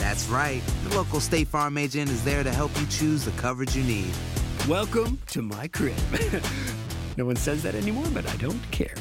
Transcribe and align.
That's 0.00 0.26
right. 0.28 0.62
The 0.88 0.96
local 0.96 1.20
State 1.20 1.48
Farm 1.48 1.76
agent 1.76 2.08
is 2.08 2.24
there 2.24 2.42
to 2.42 2.50
help 2.50 2.70
you 2.80 2.86
choose 2.86 3.22
the 3.22 3.32
coverage 3.32 3.76
you 3.76 3.84
need. 3.84 4.10
Welcome 4.66 5.18
to 5.26 5.42
my 5.42 5.68
crib. 5.68 5.94
no 7.18 7.26
one 7.26 7.36
says 7.36 7.62
that 7.64 7.74
anymore, 7.74 8.06
but 8.14 8.26
I 8.26 8.34
don't 8.36 8.62
care. 8.70 8.94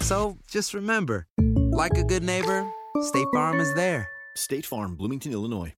So 0.00 0.36
just 0.46 0.74
remember, 0.74 1.26
like 1.72 1.96
a 1.96 2.04
good 2.04 2.22
neighbor, 2.22 2.70
State 3.00 3.26
Farm 3.32 3.58
is 3.58 3.72
there. 3.74 4.06
State 4.36 4.66
Farm, 4.66 4.96
Bloomington, 4.96 5.32
Illinois. 5.32 5.72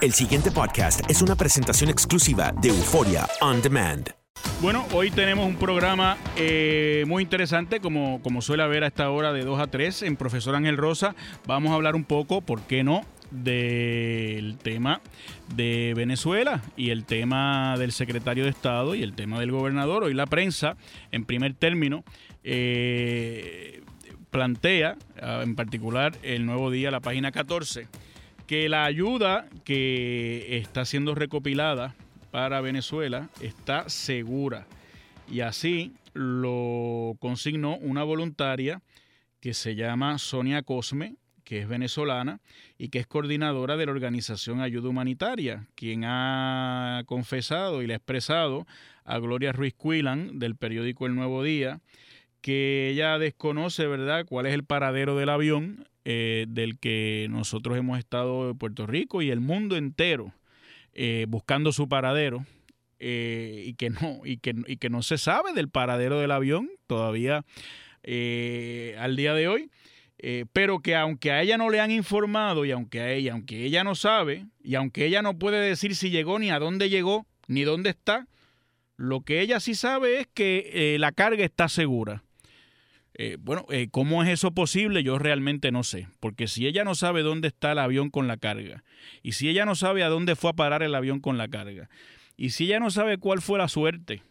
El 0.00 0.12
siguiente 0.12 0.50
podcast 0.50 1.08
es 1.08 1.22
una 1.22 1.36
presentación 1.36 1.88
exclusiva 1.88 2.52
de 2.60 2.70
Euforia 2.70 3.28
On 3.40 3.62
Demand. 3.62 4.12
Bueno, 4.60 4.84
hoy 4.92 5.12
tenemos 5.12 5.46
un 5.46 5.54
programa 5.54 6.16
eh, 6.36 7.04
muy 7.06 7.22
interesante, 7.22 7.78
como, 7.78 8.20
como 8.22 8.42
suele 8.42 8.64
haber 8.64 8.82
a 8.82 8.88
esta 8.88 9.08
hora 9.10 9.32
de 9.32 9.44
2 9.44 9.60
a 9.60 9.68
3 9.68 10.02
en 10.02 10.16
Profesor 10.16 10.56
Ángel 10.56 10.76
Rosa. 10.76 11.14
Vamos 11.46 11.70
a 11.70 11.74
hablar 11.74 11.94
un 11.94 12.04
poco, 12.04 12.40
¿por 12.40 12.62
qué 12.62 12.82
no?, 12.82 13.04
del 13.32 14.58
tema 14.58 15.00
de 15.56 15.94
Venezuela 15.96 16.62
y 16.76 16.90
el 16.90 17.04
tema 17.04 17.76
del 17.78 17.92
secretario 17.92 18.44
de 18.44 18.50
Estado 18.50 18.94
y 18.94 19.02
el 19.02 19.14
tema 19.14 19.40
del 19.40 19.50
gobernador. 19.50 20.04
Hoy 20.04 20.14
la 20.14 20.26
prensa, 20.26 20.76
en 21.10 21.24
primer 21.24 21.54
término, 21.54 22.04
eh, 22.44 23.82
plantea, 24.30 24.96
ah, 25.20 25.40
en 25.42 25.56
particular 25.56 26.14
el 26.22 26.46
nuevo 26.46 26.70
día, 26.70 26.90
la 26.90 27.00
página 27.00 27.32
14, 27.32 27.88
que 28.46 28.68
la 28.68 28.84
ayuda 28.84 29.46
que 29.64 30.58
está 30.58 30.84
siendo 30.84 31.14
recopilada 31.14 31.94
para 32.30 32.60
Venezuela 32.60 33.28
está 33.40 33.88
segura. 33.88 34.66
Y 35.30 35.40
así 35.40 35.92
lo 36.12 37.16
consignó 37.20 37.76
una 37.76 38.02
voluntaria 38.02 38.82
que 39.40 39.54
se 39.54 39.74
llama 39.74 40.18
Sonia 40.18 40.62
Cosme, 40.62 41.16
que 41.44 41.60
es 41.60 41.68
venezolana 41.68 42.40
y 42.78 42.88
que 42.88 42.98
es 42.98 43.06
coordinadora 43.06 43.76
de 43.76 43.86
la 43.86 43.92
organización 43.92 44.60
Ayuda 44.60 44.88
Humanitaria, 44.88 45.66
quien 45.74 46.04
ha 46.04 47.02
confesado 47.06 47.82
y 47.82 47.86
le 47.86 47.94
ha 47.94 47.96
expresado 47.96 48.66
a 49.04 49.18
Gloria 49.18 49.52
Ruiz 49.52 49.74
Cuilan 49.74 50.38
del 50.38 50.56
periódico 50.56 51.06
El 51.06 51.14
Nuevo 51.14 51.42
Día 51.42 51.80
que 52.42 52.90
ella 52.90 53.18
desconoce, 53.18 53.86
¿verdad?, 53.86 54.26
cuál 54.26 54.46
es 54.46 54.54
el 54.54 54.64
paradero 54.64 55.16
del 55.16 55.30
avión 55.30 55.88
eh, 56.04 56.46
del 56.48 56.78
que 56.78 57.28
nosotros 57.30 57.78
hemos 57.78 57.98
estado 57.98 58.50
en 58.50 58.58
Puerto 58.58 58.86
Rico 58.86 59.22
y 59.22 59.30
el 59.30 59.40
mundo 59.40 59.76
entero 59.76 60.34
eh, 60.92 61.26
buscando 61.28 61.72
su 61.72 61.88
paradero 61.88 62.44
eh, 62.98 63.62
y, 63.66 63.74
que 63.74 63.90
no, 63.90 64.20
y, 64.24 64.38
que, 64.38 64.54
y 64.66 64.76
que 64.76 64.90
no 64.90 65.02
se 65.02 65.16
sabe 65.16 65.52
del 65.52 65.68
paradero 65.68 66.18
del 66.18 66.32
avión 66.32 66.68
todavía 66.88 67.44
al 68.04 69.16
día 69.16 69.34
de 69.34 69.46
hoy. 69.46 69.70
Eh, 70.24 70.46
pero 70.52 70.78
que 70.78 70.94
aunque 70.94 71.32
a 71.32 71.42
ella 71.42 71.58
no 71.58 71.68
le 71.68 71.80
han 71.80 71.90
informado 71.90 72.64
y 72.64 72.70
aunque 72.70 73.00
a 73.00 73.10
ella, 73.10 73.32
aunque 73.32 73.64
ella 73.64 73.82
no 73.82 73.96
sabe 73.96 74.46
y 74.62 74.76
aunque 74.76 75.04
ella 75.04 75.20
no 75.20 75.36
puede 75.36 75.60
decir 75.60 75.96
si 75.96 76.10
llegó 76.10 76.38
ni 76.38 76.50
a 76.50 76.60
dónde 76.60 76.88
llegó 76.88 77.26
ni 77.48 77.62
dónde 77.64 77.90
está, 77.90 78.28
lo 78.96 79.22
que 79.22 79.40
ella 79.40 79.58
sí 79.58 79.74
sabe 79.74 80.20
es 80.20 80.28
que 80.32 80.94
eh, 80.94 80.98
la 81.00 81.10
carga 81.10 81.44
está 81.44 81.68
segura. 81.68 82.22
Eh, 83.14 83.36
bueno, 83.40 83.66
eh, 83.70 83.88
¿cómo 83.90 84.22
es 84.22 84.30
eso 84.30 84.52
posible? 84.52 85.02
Yo 85.02 85.18
realmente 85.18 85.70
no 85.70 85.82
sé, 85.82 86.08
porque 86.20 86.46
si 86.46 86.66
ella 86.66 86.84
no 86.84 86.94
sabe 86.94 87.22
dónde 87.22 87.48
está 87.48 87.72
el 87.72 87.78
avión 87.78 88.10
con 88.10 88.26
la 88.26 88.36
carga, 88.36 88.84
y 89.22 89.32
si 89.32 89.48
ella 89.48 89.66
no 89.66 89.74
sabe 89.74 90.02
a 90.02 90.08
dónde 90.08 90.36
fue 90.36 90.50
a 90.50 90.54
parar 90.54 90.82
el 90.82 90.94
avión 90.94 91.20
con 91.20 91.36
la 91.36 91.48
carga, 91.48 91.90
y 92.36 92.50
si 92.50 92.64
ella 92.64 92.80
no 92.80 92.90
sabe 92.90 93.18
cuál 93.18 93.42
fue 93.42 93.58
la 93.58 93.68
suerte 93.68 94.22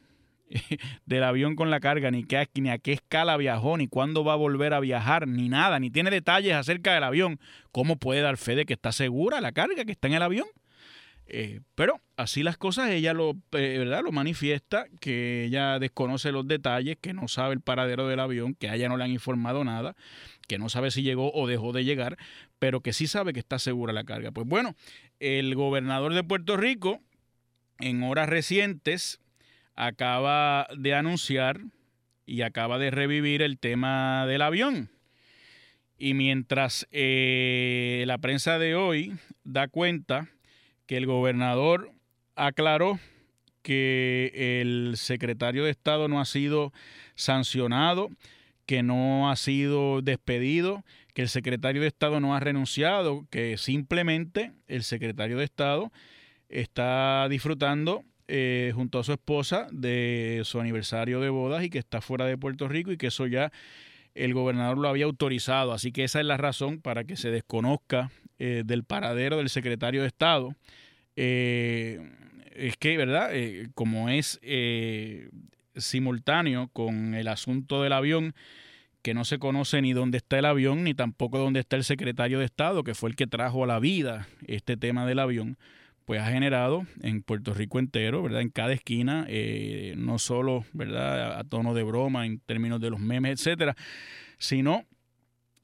del 1.06 1.23
avión 1.23 1.56
con 1.56 1.69
la 1.69 1.79
carga, 1.79 2.12
ni, 2.12 2.23
qué, 2.23 2.47
ni 2.56 2.69
a 2.69 2.78
qué 2.78 2.94
escala 2.94 3.38
viajó, 3.38 3.78
ni 3.78 3.88
cuándo 3.88 4.23
va 4.23 4.34
a 4.34 4.38
volver 4.38 4.73
a 4.73 4.79
viajar, 4.79 5.28
ni 5.28 5.50
nada, 5.50 5.79
ni 5.79 5.89
tiene 5.89 6.09
detalles 6.09 6.53
acerca 6.53 6.94
del 6.94 7.03
avión, 7.03 7.39
¿cómo 7.72 7.97
puede 7.97 8.22
dar 8.22 8.38
fe 8.38 8.56
de 8.56 8.66
que 8.66 8.73
está 8.73 8.91
segura 8.91 9.41
la 9.41 9.51
carga 9.51 9.85
que 9.85 9.91
está 9.91 10.07
en 10.07 10.13
el 10.16 10.23
avión? 10.23 10.47
Eh, 11.34 11.62
pero 11.75 12.01
así 12.17 12.44
las 12.44 12.57
cosas, 12.57 12.89
ella 12.89 13.13
lo, 13.13 13.38
eh, 13.53 13.78
¿verdad? 13.78 14.03
lo 14.03 14.12
manifiesta, 14.12 14.88
que 15.00 15.45
ella 15.45 15.79
desconoce 15.79 16.34
los 16.34 16.45
detalles, 16.45 16.97
que 17.00 17.13
no 17.13 17.29
sabe 17.29 17.53
el 17.53 17.62
paradero 17.62 18.07
del 18.07 18.19
avión, 18.19 18.53
que 18.53 18.68
a 18.68 18.75
ella 18.75 18.89
no 18.89 18.97
le 18.97 19.06
han 19.06 19.12
informado 19.12 19.63
nada, 19.63 19.95
que 20.47 20.57
no 20.57 20.68
sabe 20.68 20.91
si 20.91 21.03
llegó 21.03 21.31
o 21.33 21.47
dejó 21.47 21.72
de 21.72 21.85
llegar, 21.85 22.18
pero 22.59 22.81
que 22.81 22.91
sí 22.91 23.07
sabe 23.07 23.31
que 23.31 23.39
está 23.39 23.59
segura 23.59 23.94
la 23.94 24.03
carga. 24.03 24.31
Pues 24.31 24.45
bueno, 24.45 24.75
el 25.22 25.56
gobernador 25.56 26.13
de 26.13 26.23
Puerto 26.23 26.57
Rico, 26.57 27.00
en 27.79 28.03
horas 28.03 28.28
recientes, 28.28 29.22
acaba 29.75 30.67
de 30.77 30.93
anunciar 30.93 31.61
y 32.25 32.41
acaba 32.41 32.77
de 32.77 32.91
revivir 32.91 33.41
el 33.41 33.57
tema 33.57 34.25
del 34.25 34.41
avión. 34.41 34.89
Y 35.97 36.13
mientras 36.13 36.87
eh, 36.91 38.03
la 38.07 38.17
prensa 38.17 38.57
de 38.57 38.75
hoy 38.75 39.17
da 39.43 39.67
cuenta 39.67 40.29
que 40.87 40.97
el 40.97 41.05
gobernador 41.05 41.91
aclaró 42.35 42.99
que 43.61 44.61
el 44.61 44.93
secretario 44.97 45.63
de 45.63 45.71
Estado 45.71 46.07
no 46.07 46.19
ha 46.19 46.25
sido 46.25 46.73
sancionado, 47.15 48.09
que 48.65 48.83
no 48.83 49.29
ha 49.29 49.35
sido 49.35 50.01
despedido, 50.01 50.83
que 51.13 51.21
el 51.21 51.29
secretario 51.29 51.81
de 51.81 51.88
Estado 51.88 52.19
no 52.19 52.35
ha 52.35 52.39
renunciado, 52.39 53.27
que 53.29 53.57
simplemente 53.57 54.53
el 54.67 54.83
secretario 54.83 55.38
de 55.38 55.44
Estado 55.44 55.91
está 56.50 57.27
disfrutando 57.29 58.03
eh, 58.27 58.71
junto 58.75 59.00
a 59.00 59.03
su 59.03 59.13
esposa 59.13 59.68
de 59.71 60.41
su 60.44 60.59
aniversario 60.59 61.19
de 61.19 61.29
bodas 61.29 61.63
y 61.63 61.69
que 61.69 61.79
está 61.79 62.01
fuera 62.01 62.25
de 62.25 62.38
Puerto 62.38 62.68
Rico 62.68 62.91
y 62.91 62.97
que 62.97 63.07
eso 63.07 63.27
ya 63.27 63.51
el 64.15 64.33
gobernador 64.33 64.77
lo 64.77 64.89
había 64.89 65.06
autorizado. 65.06 65.73
Así 65.73 65.91
que 65.91 66.03
esa 66.03 66.19
es 66.19 66.25
la 66.25 66.38
razón 66.38 66.81
para 66.81 67.03
que 67.03 67.15
se 67.15 67.31
desconozca 67.31 68.12
eh, 68.39 68.63
del 68.65 68.83
paradero 68.83 69.38
del 69.38 69.50
secretario 69.50 70.01
de 70.01 70.07
Estado. 70.07 70.56
Eh, 71.15 72.00
es 72.56 72.77
que, 72.77 72.97
¿verdad? 72.97 73.29
Eh, 73.33 73.69
como 73.73 74.09
es 74.09 74.39
eh, 74.41 75.29
simultáneo 75.75 76.69
con 76.74 77.15
el 77.15 77.27
asunto 77.27 77.81
del 77.81 77.94
avión, 77.94 78.33
que 79.01 79.13
no 79.13 79.25
se 79.25 79.39
conoce 79.39 79.81
ni 79.81 79.94
dónde 79.94 80.17
está 80.17 80.38
el 80.38 80.45
avión, 80.45 80.83
ni 80.83 80.94
tampoco 80.94 81.39
dónde 81.39 81.59
está 81.59 81.75
el 81.75 81.83
secretario 81.83 82.39
de 82.39 82.45
Estado, 82.45 82.83
que 82.83 82.94
fue 82.94 83.09
el 83.09 83.15
que 83.15 83.27
trajo 83.27 83.63
a 83.63 83.67
la 83.67 83.79
vida 83.79 84.27
este 84.45 84.77
tema 84.77 85.06
del 85.06 85.19
avión, 85.19 85.57
pues 86.12 86.19
ha 86.19 86.30
generado 86.30 86.86
en 87.04 87.22
Puerto 87.24 87.54
Rico 87.54 87.80
entero, 87.80 88.22
¿verdad? 88.22 88.42
En 88.42 88.50
cada 88.50 88.74
esquina, 88.74 89.25
eh, 89.30 89.94
no 89.96 90.19
solo, 90.19 90.66
¿verdad? 90.74 91.40
A, 91.40 91.46
tono 91.46 91.74
de 91.74 91.84
broma 91.84 92.25
en 92.25 92.42
términos 92.42 92.81
de 92.81 92.90
los 92.90 93.00
memes, 93.00 93.40
etcétera, 93.40 93.78
sino 94.38 94.84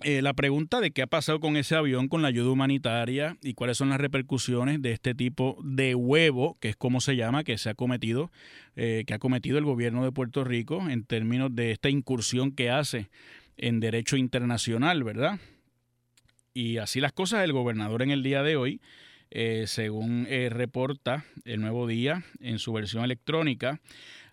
eh, 0.06 0.22
la 0.22 0.34
pregunta 0.34 0.80
de 0.80 0.92
qué 0.92 1.02
ha 1.02 1.08
pasado 1.08 1.42
con 1.42 1.58
ese 1.58 1.76
avión, 1.76 2.08
con 2.08 2.22
la 2.22 2.30
ayuda 2.30 2.50
humanitaria 2.50 3.36
y 3.44 3.56
cuáles 3.56 3.76
son 3.76 3.90
las 3.90 4.00
repercusiones 4.00 4.82
de 4.82 4.94
este 4.94 5.14
tipo 5.14 5.58
de 5.66 5.96
huevo, 5.96 6.58
que 6.62 6.70
es 6.70 6.78
como 6.78 7.02
se 7.02 7.18
llama, 7.18 7.44
que 7.44 7.58
se 7.58 7.70
ha 7.70 7.74
cometido, 7.74 8.32
eh, 8.78 9.04
que 9.06 9.16
ha 9.16 9.20
cometido 9.20 9.58
el 9.58 9.66
gobierno 9.66 10.06
de 10.06 10.14
Puerto 10.14 10.46
Rico 10.46 10.90
en 10.90 11.04
términos 11.04 11.54
de 11.54 11.72
esta 11.72 11.90
incursión 11.90 12.54
que 12.54 12.70
hace 12.70 13.10
en 13.58 13.82
derecho 13.82 14.16
internacional, 14.16 15.04
¿verdad? 15.04 15.42
Y 16.54 16.78
así 16.78 17.02
las 17.02 17.12
cosas, 17.12 17.44
el 17.44 17.52
gobernador 17.52 18.02
en 18.02 18.12
el 18.12 18.24
día 18.24 18.44
de 18.44 18.56
hoy, 18.56 18.80
eh, 19.32 19.66
según 19.68 20.28
reporta 20.50 21.26
el 21.46 21.62
nuevo 21.62 21.88
día 21.88 22.24
en 22.40 22.60
su 22.60 22.74
versión 22.74 23.04
electrónica, 23.04 23.80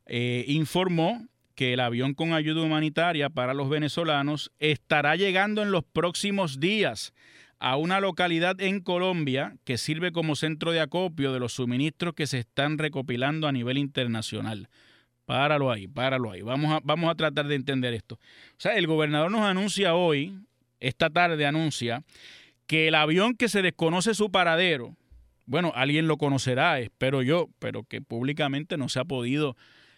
informó 0.06 1.26
que 1.54 1.72
el 1.72 1.80
avión 1.80 2.14
con 2.14 2.32
ayuda 2.32 2.62
humanitaria 2.62 3.30
para 3.30 3.54
los 3.54 3.68
venezolanos 3.68 4.52
estará 4.58 5.16
llegando 5.16 5.62
en 5.62 5.70
los 5.70 5.84
próximos 5.84 6.60
días 6.60 7.12
a 7.58 7.76
una 7.76 8.00
localidad 8.00 8.60
en 8.60 8.80
Colombia 8.80 9.56
que 9.64 9.78
sirve 9.78 10.12
como 10.12 10.36
centro 10.36 10.72
de 10.72 10.80
acopio 10.80 11.32
de 11.32 11.40
los 11.40 11.54
suministros 11.54 12.14
que 12.14 12.26
se 12.26 12.40
están 12.40 12.78
recopilando 12.78 13.46
a 13.46 13.52
nivel 13.52 13.78
internacional. 13.78 14.68
Páralo 15.24 15.70
ahí, 15.70 15.86
páralo 15.86 16.32
ahí. 16.32 16.42
Vamos 16.42 16.72
a, 16.72 16.80
vamos 16.84 17.10
a 17.10 17.14
tratar 17.14 17.46
de 17.46 17.54
entender 17.54 17.94
esto. 17.94 18.16
O 18.16 18.58
sea, 18.58 18.76
el 18.76 18.86
gobernador 18.86 19.30
nos 19.30 19.42
anuncia 19.42 19.94
hoy, 19.94 20.36
esta 20.80 21.08
tarde 21.08 21.46
anuncia, 21.46 22.04
que 22.66 22.88
el 22.88 22.94
avión 22.94 23.34
que 23.34 23.48
se 23.48 23.62
desconoce 23.62 24.14
su 24.14 24.30
paradero, 24.30 24.96
bueno, 25.46 25.72
alguien 25.74 26.08
lo 26.08 26.16
conocerá, 26.16 26.80
espero 26.80 27.22
yo, 27.22 27.48
pero 27.58 27.84
que 27.84 28.00
públicamente 28.00 28.76
no 28.76 28.88
se 28.88 29.00
ha 29.00 29.04
podido 29.04 29.56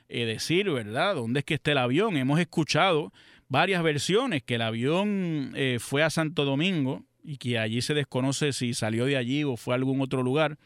eh, 0.09 0.25
decir, 0.25 0.71
¿verdad?, 0.71 1.15
dónde 1.15 1.41
es 1.41 1.45
que 1.45 1.55
está 1.55 1.73
el 1.73 1.79
avión. 1.79 2.17
Hemos 2.17 2.41
escuchado 2.41 3.13
varias 3.49 3.83
versiones, 3.83 4.43
que 4.43 4.57
el 4.57 4.63
avión 4.63 5.53
eh, 5.55 5.79
fue 5.81 6.03
a 6.03 6.11
Santo 6.11 6.45
Domingo 6.45 7.05
y 7.23 7.39
que 7.39 7.59
allí 7.59 7.83
se 7.83 7.95
desconoce 7.95 8.53
si 8.53 8.75
salió 8.75 9.05
de 9.07 9.17
allí 9.17 9.45
o 9.45 9.57
fue 9.57 9.75
a 9.75 9.77
algún 9.77 10.01
otro 10.01 10.23
lugar. 10.23 10.59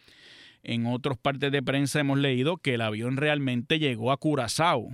En 0.62 0.86
otras 0.86 1.16
partes 1.16 1.50
de 1.52 1.62
prensa 1.62 2.00
hemos 2.00 2.18
leído 2.18 2.58
que 2.58 2.74
el 2.74 2.82
avión 2.82 3.16
realmente 3.16 3.78
llegó 3.78 4.12
a 4.12 4.18
Curazao, 4.18 4.90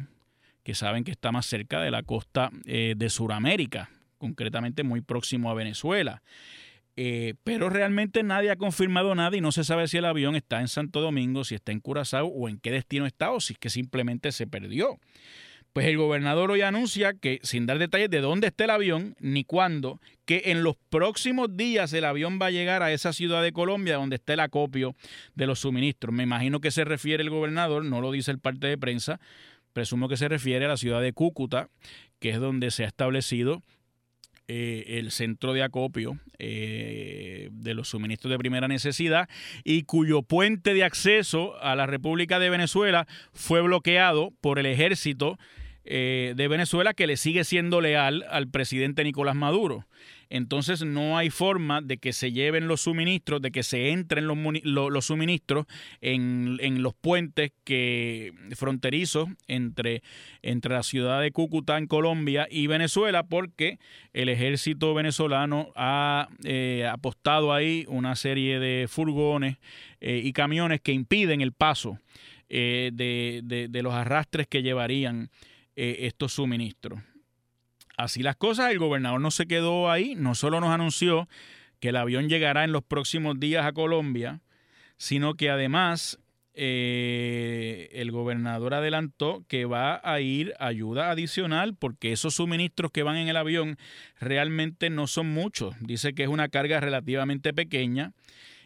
que 0.63 0.75
saben 0.75 1.05
que 1.05 1.11
está 1.11 1.33
más 1.33 1.47
cerca 1.47 1.81
de 1.81 1.91
la 1.91 2.03
costa 2.03 2.51
eh, 2.65 2.95
de 2.97 3.11
Sudamérica, 3.11 3.91
concretamente 4.19 4.85
muy 4.85 5.01
próximo 5.01 5.51
a 5.51 5.55
Venezuela. 5.55 6.23
Eh, 6.99 7.35
pero 7.45 7.69
realmente 7.69 8.23
nadie 8.23 8.51
ha 8.51 8.57
confirmado 8.57 9.15
nada 9.15 9.37
y 9.37 9.43
no 9.43 9.53
se 9.53 9.65
sabe 9.65 9.87
si 9.87 9.99
el 9.99 10.07
avión 10.07 10.35
está 10.35 10.61
en 10.61 10.69
Santo 10.69 11.03
Domingo, 11.03 11.45
si 11.45 11.55
está 11.55 11.73
en 11.73 11.81
Curazao 11.81 12.27
o 12.27 12.49
en 12.49 12.59
qué 12.59 12.71
destino 12.71 13.05
está 13.05 13.33
o 13.33 13.41
si 13.41 13.53
es 13.53 13.59
que 13.59 13.69
simplemente 13.69 14.33
se 14.33 14.47
perdió. 14.47 14.99
Pues 15.75 15.89
el 15.89 15.99
gobernador 15.99 16.51
hoy 16.51 16.63
anuncia 16.63 17.13
que, 17.13 17.39
sin 17.43 17.67
dar 17.67 17.79
detalles 17.79 18.09
de 18.09 18.23
dónde 18.23 18.47
está 18.47 18.65
el 18.65 18.71
avión 18.71 19.15
ni 19.21 19.45
cuándo, 19.45 20.01
que 20.25 20.45
en 20.47 20.63
los 20.63 20.77
próximos 20.89 21.55
días 21.55 21.93
el 21.93 22.07
avión 22.07 22.39
va 22.41 22.47
a 22.47 22.51
llegar 22.51 22.83
a 22.83 22.93
esa 22.93 23.13
ciudad 23.13 23.43
de 23.43 23.53
Colombia 23.53 23.97
donde 23.97 24.17
está 24.17 24.33
el 24.33 24.41
acopio 24.41 24.97
de 25.35 25.47
los 25.47 25.59
suministros. 25.59 26.15
Me 26.15 26.23
imagino 26.23 26.63
que 26.63 26.71
se 26.71 26.87
refiere 26.87 27.23
el 27.23 27.29
gobernador, 27.29 27.85
no 27.85 28.01
lo 28.01 28.11
dice 28.11 28.31
el 28.31 28.39
parte 28.39 28.69
de 28.69 28.79
prensa, 28.79 29.21
presumo 29.75 30.09
que 30.09 30.17
se 30.17 30.29
refiere 30.29 30.65
a 30.65 30.69
la 30.69 30.79
ciudad 30.79 31.03
de 31.03 31.13
Cúcuta, 31.13 31.69
que 32.21 32.31
es 32.31 32.41
donde 32.41 32.71
se 32.71 32.85
ha 32.85 32.87
establecido 32.87 33.63
eh, 34.49 34.99
el 34.99 35.11
centro 35.11 35.53
de 35.53 35.63
acopio 35.63 36.19
eh, 36.39 37.49
de 37.51 37.75
los 37.75 37.89
suministros 37.89 38.31
de 38.31 38.39
primera 38.39 38.69
necesidad 38.69 39.29
y 39.65 39.83
cuyo 39.83 40.23
puente 40.23 40.73
de 40.73 40.85
acceso 40.85 41.61
a 41.61 41.75
la 41.75 41.87
República 41.87 42.39
de 42.39 42.51
Venezuela 42.51 43.09
fue 43.33 43.61
bloqueado 43.61 44.33
por 44.41 44.59
el 44.59 44.67
ejército 44.67 45.39
eh, 45.89 46.35
de 46.35 46.49
Venezuela 46.49 46.95
que 46.95 47.07
le 47.07 47.17
sigue 47.17 47.45
siendo 47.45 47.81
leal 47.81 48.25
al 48.29 48.49
presidente 48.49 49.05
Nicolás 49.05 49.37
Maduro. 49.37 49.87
Entonces 50.29 50.85
no 50.85 51.17
hay 51.17 51.31
forma 51.31 51.81
de 51.81 51.99
que 51.99 52.13
se 52.13 52.33
lleven 52.33 52.67
los 52.67 52.81
suministros, 52.81 53.41
de 53.41 53.53
que 53.53 53.63
se 53.63 53.91
entren 53.91 54.27
los, 54.27 54.37
los, 54.65 55.07
suministros 55.07 55.67
en, 56.01 56.83
los 56.83 56.93
puentes 56.95 57.53
que 57.63 58.33
fronterizos 58.57 59.29
entre, 59.47 60.03
entre 60.43 60.75
la 60.75 60.83
ciudad 60.83 61.21
de 61.21 61.31
Cúcuta 61.31 61.79
en 61.79 61.87
Colombia 61.87 62.49
y 62.51 62.67
Venezuela, 62.67 63.23
porque 63.23 63.79
el 64.13 64.29
ejército 64.29 64.93
venezolano 64.93 65.71
ha 65.77 66.29
eh, 66.43 66.89
apostado 66.91 67.53
ahí 67.53 67.85
una 67.87 68.17
serie 68.17 68.59
de 68.59 68.89
furgones 68.89 69.59
eh, 70.01 70.21
y 70.25 70.33
camiones 70.33 70.81
que 70.81 70.93
impiden 70.93 71.41
el 71.41 71.53
paso 71.53 72.01
de, 72.49 73.41
de, 73.43 73.83
los 73.83 73.93
arrastres 73.93 74.47
que 74.47 74.63
llevarían 74.63 75.31
estos 75.77 76.33
suministros. 76.33 77.01
Así 77.97 78.23
las 78.23 78.37
cosas, 78.37 78.71
el 78.71 78.79
gobernador 78.79 79.21
no 79.21 79.31
se 79.31 79.47
quedó 79.47 79.91
ahí, 79.91 80.15
no 80.17 80.35
solo 80.35 80.61
nos 80.61 80.71
anunció 80.71 81.29
que 81.81 81.91
el 81.91 81.97
avión 81.97 82.29
llegará 82.29 82.65
en 82.65 82.73
los 82.73 82.83
próximos 82.83 83.39
días 83.39 83.65
a 83.65 83.73
Colombia, 83.73 84.41
sino 84.99 85.35
que 85.35 85.51
además 85.51 86.19
eh, 86.59 87.91
el 87.93 88.11
gobernador 88.11 88.73
adelantó 88.73 89.45
que 89.47 89.67
va 89.67 90.01
a 90.03 90.21
ir 90.21 90.55
ayuda 90.59 91.11
adicional 91.11 91.75
porque 91.75 92.13
esos 92.13 92.37
suministros 92.37 92.91
que 92.91 93.03
van 93.03 93.17
en 93.17 93.29
el 93.29 93.37
avión 93.37 93.77
realmente 94.19 94.89
no 94.89 95.07
son 95.07 95.29
muchos. 95.29 95.75
Dice 95.81 96.15
que 96.15 96.23
es 96.23 96.29
una 96.31 96.49
carga 96.49 96.81
relativamente 96.81 97.53
pequeña 97.53 98.13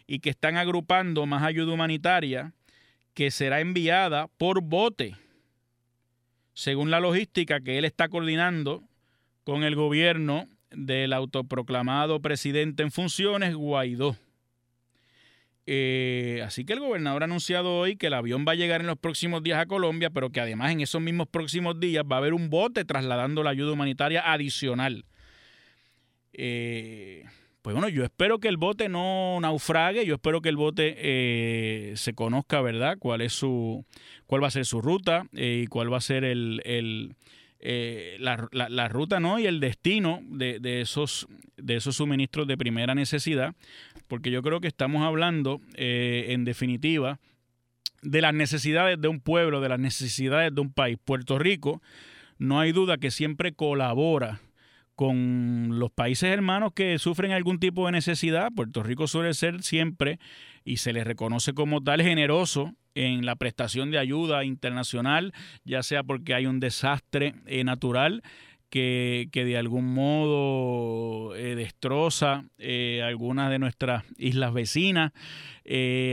y 0.07 0.19
que 0.19 0.29
están 0.29 0.55
agrupando 0.55 1.25
más 1.25 1.43
ayuda 1.43 1.73
humanitaria 1.73 2.53
que 3.13 3.29
será 3.29 3.59
enviada 3.59 4.27
por 4.37 4.61
bote, 4.61 5.15
según 6.61 6.91
la 6.91 6.99
logística 6.99 7.59
que 7.59 7.79
él 7.79 7.85
está 7.85 8.07
coordinando 8.07 8.83
con 9.43 9.63
el 9.63 9.75
gobierno 9.75 10.47
del 10.69 11.11
autoproclamado 11.11 12.21
presidente 12.21 12.83
en 12.83 12.91
funciones, 12.91 13.55
Guaidó. 13.55 14.15
Eh, 15.65 16.43
así 16.45 16.63
que 16.63 16.73
el 16.73 16.79
gobernador 16.79 17.23
ha 17.23 17.25
anunciado 17.25 17.75
hoy 17.75 17.95
que 17.95 18.07
el 18.07 18.13
avión 18.13 18.45
va 18.47 18.51
a 18.51 18.55
llegar 18.55 18.81
en 18.81 18.85
los 18.85 18.99
próximos 18.99 19.41
días 19.41 19.59
a 19.59 19.65
Colombia, 19.65 20.11
pero 20.11 20.29
que 20.29 20.39
además 20.39 20.71
en 20.71 20.81
esos 20.81 21.01
mismos 21.01 21.27
próximos 21.27 21.79
días 21.79 22.03
va 22.03 22.17
a 22.17 22.19
haber 22.19 22.35
un 22.35 22.51
bote 22.51 22.85
trasladando 22.85 23.41
la 23.41 23.49
ayuda 23.49 23.71
humanitaria 23.71 24.31
adicional. 24.31 25.05
Eh, 26.31 27.25
pues 27.61 27.75
bueno, 27.75 27.89
yo 27.89 28.03
espero 28.03 28.39
que 28.39 28.47
el 28.47 28.57
bote 28.57 28.89
no 28.89 29.39
naufrague, 29.39 30.05
yo 30.05 30.15
espero 30.15 30.41
que 30.41 30.49
el 30.49 30.57
bote 30.57 30.95
eh, 30.97 31.93
se 31.95 32.13
conozca, 32.13 32.59
¿verdad? 32.61 32.97
Cuál 32.97 33.21
es 33.21 33.33
su, 33.33 33.85
cuál 34.25 34.43
va 34.43 34.47
a 34.47 34.51
ser 34.51 34.65
su 34.65 34.81
ruta 34.81 35.27
y 35.31 35.67
cuál 35.67 35.93
va 35.93 35.97
a 35.97 36.01
ser 36.01 36.23
el, 36.23 36.61
eh, 37.59 38.17
la, 38.19 38.87
ruta 38.87 39.19
¿no? 39.19 39.37
y 39.37 39.45
el 39.45 39.59
destino 39.59 40.21
de, 40.23 40.81
esos, 40.81 41.27
de 41.57 41.75
esos 41.75 41.97
suministros 41.97 42.47
de 42.47 42.57
primera 42.57 42.95
necesidad, 42.95 43.53
porque 44.07 44.31
yo 44.31 44.41
creo 44.41 44.59
que 44.59 44.67
estamos 44.67 45.03
hablando, 45.03 45.61
eh, 45.75 46.27
en 46.29 46.45
definitiva, 46.45 47.19
de 48.01 48.21
las 48.21 48.33
necesidades 48.33 48.99
de 48.99 49.07
un 49.07 49.19
pueblo, 49.19 49.61
de 49.61 49.69
las 49.69 49.79
necesidades 49.79 50.55
de 50.55 50.61
un 50.61 50.73
país. 50.73 50.97
Puerto 51.05 51.37
Rico, 51.37 51.83
no 52.39 52.59
hay 52.59 52.71
duda 52.71 52.97
que 52.97 53.11
siempre 53.11 53.53
colabora 53.53 54.41
con 54.95 55.79
los 55.79 55.91
países 55.91 56.29
hermanos 56.29 56.73
que 56.73 56.99
sufren 56.99 57.31
algún 57.31 57.59
tipo 57.59 57.85
de 57.85 57.93
necesidad. 57.93 58.51
Puerto 58.55 58.83
Rico 58.83 59.07
suele 59.07 59.33
ser 59.33 59.63
siempre, 59.63 60.19
y 60.63 60.77
se 60.77 60.93
le 60.93 61.03
reconoce 61.03 61.53
como 61.53 61.81
tal, 61.81 62.01
generoso 62.01 62.75
en 62.93 63.25
la 63.25 63.35
prestación 63.35 63.89
de 63.91 63.99
ayuda 63.99 64.43
internacional, 64.43 65.33
ya 65.63 65.81
sea 65.81 66.03
porque 66.03 66.33
hay 66.33 66.45
un 66.45 66.59
desastre 66.59 67.35
eh, 67.45 67.63
natural 67.63 68.21
que, 68.71 69.29
de 69.31 69.57
algún 69.57 69.93
modo 69.93 71.35
eh, 71.35 71.53
destroza 71.53 72.45
eh, 72.57 73.03
algunas 73.05 73.51
de 73.51 73.59
nuestras 73.59 74.03
islas 74.17 74.53
vecinas, 74.53 75.11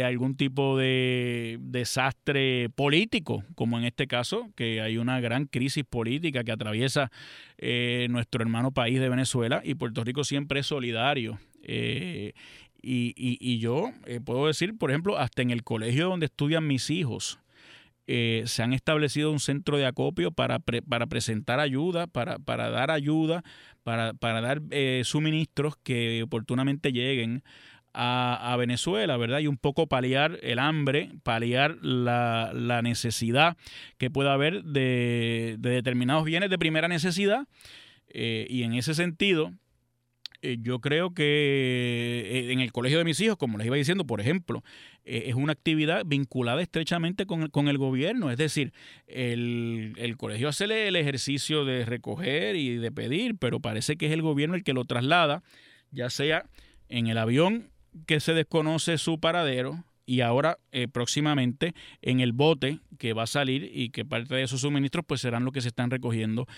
algún 0.04 0.36
tipo 0.36 0.76
de 0.76 1.56
desastre 1.60 2.68
político, 2.68 3.42
como 3.54 3.78
en 3.78 3.84
este 3.84 4.06
caso, 4.06 4.50
que 4.54 4.82
hay 4.82 4.98
una 4.98 5.20
gran 5.20 5.46
crisis 5.46 5.84
política 5.84 6.44
que 6.44 6.52
atraviesa 6.52 7.10
nuestro 8.10 8.42
hermano 8.42 8.72
país 8.72 9.00
de 9.00 9.08
Venezuela 9.08 9.62
y 9.64 9.74
Puerto 9.74 10.04
Rico 10.04 10.22
siempre 10.22 10.60
es 10.60 10.66
solidario 10.66 11.40
y, 12.82 13.14
y, 13.16 13.58
yo 13.58 13.90
eh, 14.06 14.20
puedo 14.20 14.46
decir, 14.46 14.76
por 14.78 14.90
ejemplo, 14.90 15.18
hasta 15.18 15.42
en 15.42 15.50
el 15.50 15.64
colegio 15.64 16.08
donde 16.08 16.26
estudian 16.26 16.66
mis 16.66 16.90
hijos, 16.90 17.38
eh, 18.10 18.42
se 18.46 18.62
han 18.62 18.72
establecido 18.72 19.30
un 19.30 19.38
centro 19.38 19.76
de 19.76 19.84
acopio 19.84 20.30
para, 20.30 20.58
para 20.60 21.06
presentar 21.06 21.60
ayuda, 21.60 22.06
para, 22.06 22.38
para 22.38 22.70
dar 22.70 22.90
ayuda, 22.90 23.44
para, 23.82 24.14
para 24.14 24.40
dar 24.40 24.62
eh, 24.70 25.02
suministros 25.04 25.76
que 25.82 26.22
oportunamente 26.22 26.90
lleguen 26.90 27.42
a, 27.92 28.54
Venezuela, 28.58 29.16
¿verdad? 29.16 29.40
Y 29.40 29.46
un 29.46 29.56
poco 29.56 29.88
paliar 29.88 30.38
el 30.42 30.58
hambre, 30.58 31.10
paliar 31.22 31.76
la, 31.82 32.52
la 32.54 32.80
necesidad 32.80 33.56
que 33.98 34.08
pueda 34.08 34.32
haber 34.32 34.62
de, 34.62 35.56
de, 35.58 35.70
determinados 35.70 36.24
bienes 36.24 36.48
de 36.48 36.58
primera 36.58 36.86
necesidad. 36.86 37.46
y 38.14 38.62
en 38.62 38.74
ese 38.74 38.94
sentido, 38.94 39.48
eh, 39.48 39.67
yo 40.61 40.80
creo 40.80 41.14
que 41.14 42.25
eh, 42.26 42.52
en 42.52 42.61
el 42.61 42.73
colegio 42.73 42.99
de 42.99 43.04
mis 43.04 43.21
hijos, 43.21 43.37
como 43.37 43.59
les 43.59 43.66
iba 43.66 43.76
diciendo, 43.76 44.07
por 44.07 44.21
ejemplo, 44.21 44.62
eh, 45.04 45.25
es 45.26 45.35
una 45.35 45.52
actividad 45.52 46.04
vinculada 46.07 46.62
estrechamente 46.62 47.26
con 47.26 47.49
con 47.49 47.68
el 47.68 47.78
gobierno. 47.78 48.30
Es 48.30 48.38
decir, 48.38 48.73
el, 49.07 49.95
el 49.97 50.16
colegio 50.16 50.49
hace 50.49 50.64
el 50.64 50.97
ejercicio 50.97 51.64
de 51.64 51.85
recoger 51.85 52.57
y 52.57 52.76
de 52.76 52.92
pedir, 52.92 53.37
pero 53.38 53.61
parece 53.61 53.97
que 53.97 54.07
es 54.07 54.12
el 54.12 54.23
gobierno 54.23 54.54
el 54.54 54.64
que 54.64 54.73
lo 54.73 54.85
traslada, 54.85 55.42
ya 55.90 56.11
sea 56.11 56.47
en 56.88 57.07
el 57.07 57.18
avión 57.18 57.71
que 58.07 58.21
se 58.21 58.35
desconoce 58.35 58.99
su 58.99 59.18
paradero, 59.18 59.85
y 60.08 60.22
ahora 60.22 60.58
eh, 60.72 60.88
próximamente 60.88 61.74
en 62.00 62.20
el 62.20 62.32
bote 62.32 62.78
que 62.96 63.12
va 63.12 63.24
a 63.24 63.26
salir 63.26 63.70
y 63.74 63.90
que 63.90 64.06
parte 64.06 64.34
de 64.34 64.42
esos 64.42 64.62
suministros 64.62 65.04
pues 65.06 65.20
serán 65.20 65.44
lo 65.44 65.52
que 65.52 65.60
se 65.60 65.68
están 65.68 65.90
recogiendo 65.90 66.48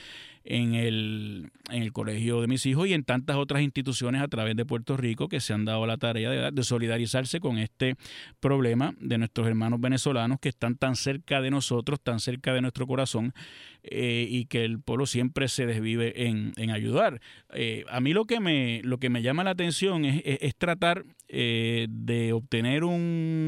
en 0.45 0.75
el, 0.75 1.51
en 1.69 1.83
el 1.83 1.93
colegio 1.93 2.41
de 2.41 2.47
mis 2.47 2.65
hijos 2.65 2.87
y 2.87 2.95
en 2.95 3.03
tantas 3.03 3.37
otras 3.37 3.63
instituciones 3.63 4.23
a 4.23 4.29
través 4.29 4.55
de 4.55 4.65
Puerto 4.65 4.97
Rico 4.97 5.29
que 5.29 5.41
se 5.41 5.53
han 5.53 5.65
dado 5.65 5.85
la 5.85 5.97
tarea 5.97 6.53
de, 6.53 6.63
solidarizarse 6.63 7.41
con 7.41 7.59
este 7.59 7.97
problema 8.39 8.95
de 9.01 9.19
nuestros 9.19 9.49
hermanos 9.49 9.81
venezolanos 9.81 10.39
que 10.39 10.49
están 10.49 10.77
tan 10.77 10.95
cerca 10.95 11.41
de 11.41 11.51
nosotros, 11.51 12.01
tan 12.01 12.21
cerca 12.21 12.55
de 12.55 12.61
nuestro 12.61 12.87
corazón 12.87 13.35
eh, 13.83 14.29
y 14.31 14.45
que 14.45 14.65
el 14.65 14.81
pueblo 14.81 15.07
siempre 15.07 15.49
se 15.49 15.67
desvive 15.67 16.29
en, 16.29 16.53
en 16.57 16.71
ayudar. 16.71 17.21
Eh, 17.53 17.85
a 17.89 18.01
mí 18.01 18.13
lo 18.13 18.27
que 18.27 18.39
me, 18.39 18.81
lo 18.85 18.99
que 18.99 19.11
me 19.11 19.23
llama 19.23 19.43
la 19.43 19.51
atención 19.51 20.05
es, 20.05 20.23
es, 20.25 20.55
tratar 20.55 21.05
de 21.29 22.33
obtener 22.33 22.83
un 22.83 23.40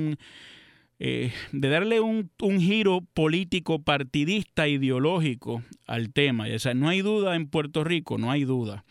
eh, 1.04 1.32
de 1.50 1.68
darle 1.68 1.98
un, 1.98 2.30
giro 2.38 3.00
político, 3.12 3.82
partidista, 3.82 4.68
ideológico 4.68 5.64
al 5.88 6.12
tema. 6.12 6.46
O 6.54 6.58
sea, 6.60 6.74
no 6.74 6.88
hay 6.88 7.02
duda 7.02 7.34
en 7.34 7.48
Puerto 7.48 7.82
Rico, 7.82 8.18
no 8.18 8.30
hay 8.30 8.44
duda, 8.44 8.84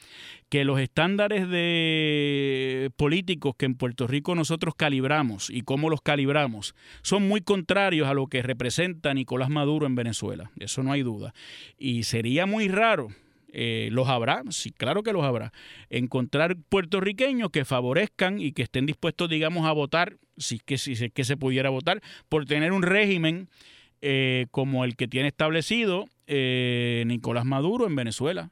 que 0.49 0.65
los 0.65 0.77
estándares 0.81 1.49
de 1.49 2.91
políticos 2.97 3.55
que 3.57 3.65
en 3.65 3.75
Puerto 3.75 4.07
Rico 4.07 4.35
nosotros 4.35 4.75
calibramos 4.75 5.49
y 5.49 5.61
cómo 5.61 5.89
los 5.89 6.01
calibramos 6.01 6.75
son 7.01 7.29
muy 7.29 7.39
contrarios 7.39 8.09
a 8.09 8.13
lo 8.13 8.27
que 8.27 8.41
representa 8.41 9.13
Nicolás 9.13 9.49
Maduro 9.49 9.87
en 9.87 9.95
Venezuela. 9.95 10.51
Eso 10.59 10.83
no 10.83 10.91
hay 10.91 11.03
duda. 11.03 11.33
Y 11.77 12.03
sería 12.03 12.45
muy 12.45 12.67
raro 12.67 13.07
eh, 13.51 13.89
los 13.91 14.07
habrá, 14.07 14.43
sí, 14.49 14.71
claro 14.71 15.03
que 15.03 15.13
los 15.13 15.23
habrá. 15.23 15.51
Encontrar 15.89 16.57
puertorriqueños 16.69 17.51
que 17.51 17.65
favorezcan 17.65 18.39
y 18.39 18.53
que 18.53 18.63
estén 18.63 18.85
dispuestos, 18.85 19.29
digamos, 19.29 19.65
a 19.65 19.71
votar, 19.71 20.17
si 20.37 20.59
que, 20.59 20.77
si, 20.77 21.09
que 21.09 21.23
se 21.23 21.37
pudiera 21.37 21.69
votar, 21.69 22.01
por 22.29 22.45
tener 22.45 22.71
un 22.71 22.83
régimen 22.83 23.49
eh, 24.01 24.47
como 24.51 24.83
el 24.85 24.95
que 24.95 25.07
tiene 25.07 25.27
establecido 25.27 26.05
eh, 26.27 27.03
Nicolás 27.05 27.45
Maduro 27.45 27.85
en 27.85 27.95
Venezuela 27.95 28.51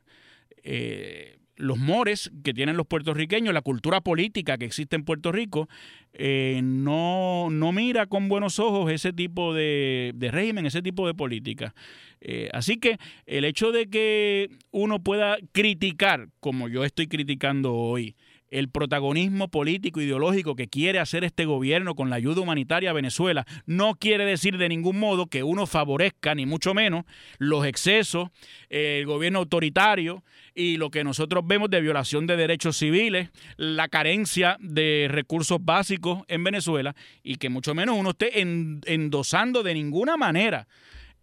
los 1.59 1.77
mores 1.77 2.31
que 2.43 2.53
tienen 2.53 2.77
los 2.77 2.87
puertorriqueños, 2.87 3.53
la 3.53 3.61
cultura 3.61 4.01
política 4.01 4.57
que 4.57 4.65
existe 4.65 4.95
en 4.95 5.03
Puerto 5.03 5.31
Rico, 5.31 5.67
eh, 6.13 6.61
no, 6.63 7.49
no, 7.51 7.71
mira 7.71 8.07
con 8.07 8.29
buenos 8.29 8.59
ojos 8.59 8.91
ese 8.91 9.13
tipo 9.13 9.53
de, 9.53 10.13
régimen, 10.31 10.65
ese 10.65 10.81
tipo 10.81 11.05
de 11.05 11.13
política. 11.13 11.75
Eh, 12.21 12.49
así 12.53 12.77
que 12.77 12.97
el 13.25 13.45
hecho 13.45 13.71
de 13.71 13.87
que 13.87 14.49
uno 14.71 14.99
pueda 14.99 15.37
criticar, 15.51 16.29
como 16.39 16.69
yo 16.69 16.85
estoy 16.85 17.07
criticando 17.07 17.75
hoy, 17.75 18.15
el 18.51 18.69
protagonismo 18.69 19.49
político 19.49 20.01
ideológico 20.01 20.55
que 20.55 20.67
quiere 20.67 20.99
hacer 20.99 21.23
este 21.23 21.45
gobierno 21.45 21.95
con 21.95 22.09
la 22.09 22.15
ayuda 22.15 22.41
humanitaria 22.41 22.89
a 22.89 22.93
Venezuela 22.93 23.45
no 23.65 23.95
quiere 23.95 24.25
decir 24.25 24.57
de 24.57 24.69
ningún 24.69 24.99
modo 24.99 25.27
que 25.27 25.43
uno 25.43 25.67
favorezca, 25.67 26.35
ni 26.35 26.45
mucho 26.45 26.73
menos, 26.73 27.05
los 27.37 27.65
excesos, 27.65 28.29
el 28.69 29.05
gobierno 29.05 29.39
autoritario 29.39 30.23
y 30.55 30.77
lo 30.77 30.89
que 30.89 31.03
nosotros 31.03 31.45
vemos 31.45 31.69
de 31.69 31.81
violación 31.81 32.27
de 32.27 32.37
derechos 32.37 32.77
civiles, 32.77 33.29
la 33.57 33.87
carencia 33.87 34.57
de 34.59 35.07
recursos 35.09 35.59
básicos 35.61 36.23
en 36.27 36.43
Venezuela 36.43 36.95
y 37.23 37.35
que 37.35 37.49
mucho 37.49 37.75
menos 37.75 37.97
uno 37.97 38.11
esté 38.11 38.41
endosando 38.41 39.63
de 39.63 39.73
ninguna 39.73 40.17
manera 40.17 40.67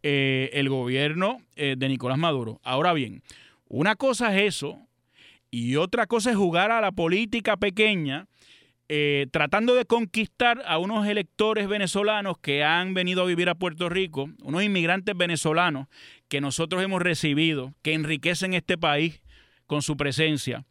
eh, 0.03 0.51
el 0.53 0.69
gobierno 0.69 1.39
eh, 1.57 1.75
de 1.77 1.89
Nicolás 1.89 2.19
Maduro. 2.19 2.61
Ahora 2.63 2.93
bien, 2.93 3.23
una 3.69 3.97
cosa 3.97 4.37
es 4.37 4.57
eso, 4.57 4.79
y 5.59 5.77
otra 5.77 6.07
cosa 6.07 6.33
es 6.33 6.37
jugar 6.37 6.71
a 6.71 6.83
la 6.83 6.93
política 6.93 7.57
pequeña, 7.57 8.27
eh, 8.91 9.27
tratando 9.33 9.75
de 9.75 9.87
conquistar 9.87 10.63
a 10.67 10.77
unos 10.77 11.07
electores 11.07 11.67
venezolanos 11.67 12.37
que 12.37 12.63
han 12.63 12.93
venido 12.93 13.23
a 13.23 13.25
vivir 13.25 13.49
a 13.49 13.55
Puerto 13.55 13.89
Rico, 13.89 14.29
unos 14.43 14.63
inmigrantes 14.63 15.17
venezolanos 15.17 15.89
que 16.29 16.43
nosotros 16.43 16.83
hemos 16.83 17.01
recibido, 17.01 17.73
que 17.81 17.95
enriquecen 17.95 18.53
este 18.53 18.77
país 18.77 19.23
con 19.67 19.81
su 19.81 19.97
presencia, 19.97 20.67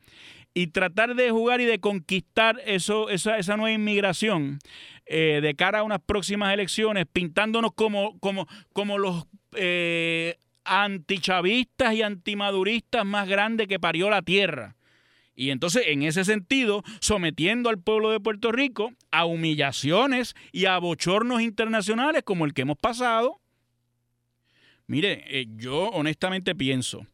y 0.54 0.68
tratar 0.68 1.16
de 1.16 1.32
jugar 1.32 1.62
y 1.62 1.66
de 1.66 1.80
conquistar 1.80 2.62
esa, 2.64 3.58
nueva 3.58 3.72
inmigración 3.72 4.60
eh, 5.08 5.40
de 5.42 5.56
cara 5.56 5.80
a 5.80 5.84
unas 5.84 6.02
próximas 6.06 6.54
elecciones, 6.54 7.08
pintándonos 7.12 7.72
como, 7.74 8.20
como, 8.20 8.48
como 8.72 9.00
los 9.00 9.26
eh, 9.56 10.38
antichavistas 10.64 11.96
y 11.96 12.04
antimaduristas 12.04 13.04
más 13.04 13.28
grandes 13.28 13.68
que 13.68 13.80
parió 13.80 14.12
la 14.12 14.22
tierra. 14.22 14.75
Y 15.36 15.50
entonces, 15.50 15.84
en 15.88 16.04
ese 16.04 16.24
sentido, 16.24 16.84
sometiendo 17.02 17.70
al 17.70 17.80
pueblo 17.80 18.12
de 18.12 18.20
Puerto 18.20 18.52
Rico 18.52 18.94
a 19.12 19.26
humillaciones 19.26 20.34
y 20.52 20.66
a 20.66 20.78
bochornos 20.78 21.42
internacionales 21.42 22.24
como 22.24 22.46
el 22.46 22.54
que 22.54 22.62
hemos 22.62 22.78
pasado. 22.78 23.42
Mire, 24.88 25.24
eh, 25.28 25.48
yo 25.58 25.90
honestamente 25.90 26.56
pienso 26.56 27.06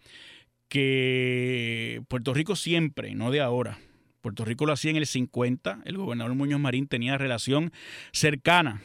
que 0.67 2.01
Puerto 2.07 2.33
Rico 2.33 2.55
siempre, 2.55 3.15
no 3.15 3.31
de 3.31 3.41
ahora, 3.41 3.79
Puerto 4.21 4.45
Rico 4.45 4.65
lo 4.65 4.73
hacía 4.73 4.91
en 4.91 4.97
el 4.97 5.07
50, 5.07 5.81
el 5.85 5.97
gobernador 5.97 6.35
Muñoz 6.35 6.59
Marín 6.59 6.87
tenía 6.87 7.17
relación 7.17 7.71
cercana 8.11 8.81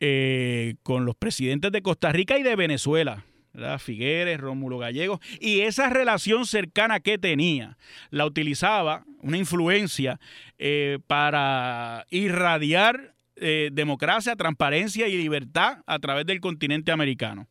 eh, 0.00 0.74
con 0.82 1.04
los 1.04 1.14
presidentes 1.14 1.70
de 1.72 1.82
Costa 1.82 2.10
Rica 2.10 2.38
y 2.38 2.42
de 2.42 2.56
Venezuela. 2.56 3.24
Figueres, 3.78 4.40
Rómulo 4.40 4.78
Gallegos, 4.78 5.20
y 5.40 5.60
esa 5.60 5.90
relación 5.90 6.46
cercana 6.46 7.00
que 7.00 7.18
tenía 7.18 7.76
la 8.10 8.26
utilizaba, 8.26 9.04
una 9.22 9.36
influencia 9.36 10.20
eh, 10.58 10.98
para 11.06 12.06
irradiar 12.10 13.14
eh, 13.36 13.70
democracia, 13.72 14.36
transparencia 14.36 15.08
y 15.08 15.16
libertad 15.16 15.78
a 15.86 15.98
través 15.98 16.26
del 16.26 16.40
continente 16.40 16.92
americano. 16.92 17.48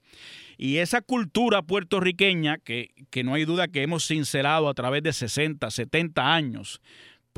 Y 0.58 0.78
esa 0.78 1.02
cultura 1.02 1.62
puertorriqueña, 1.62 2.58
que, 2.58 2.92
que 3.10 3.24
no 3.24 3.34
hay 3.34 3.46
duda 3.46 3.70
que 3.70 3.82
hemos 3.82 4.06
cincelado 4.06 4.68
a 4.68 4.74
través 4.74 5.04
de 5.04 5.14
60, 5.14 5.72
70 5.72 6.34
años, 6.34 6.82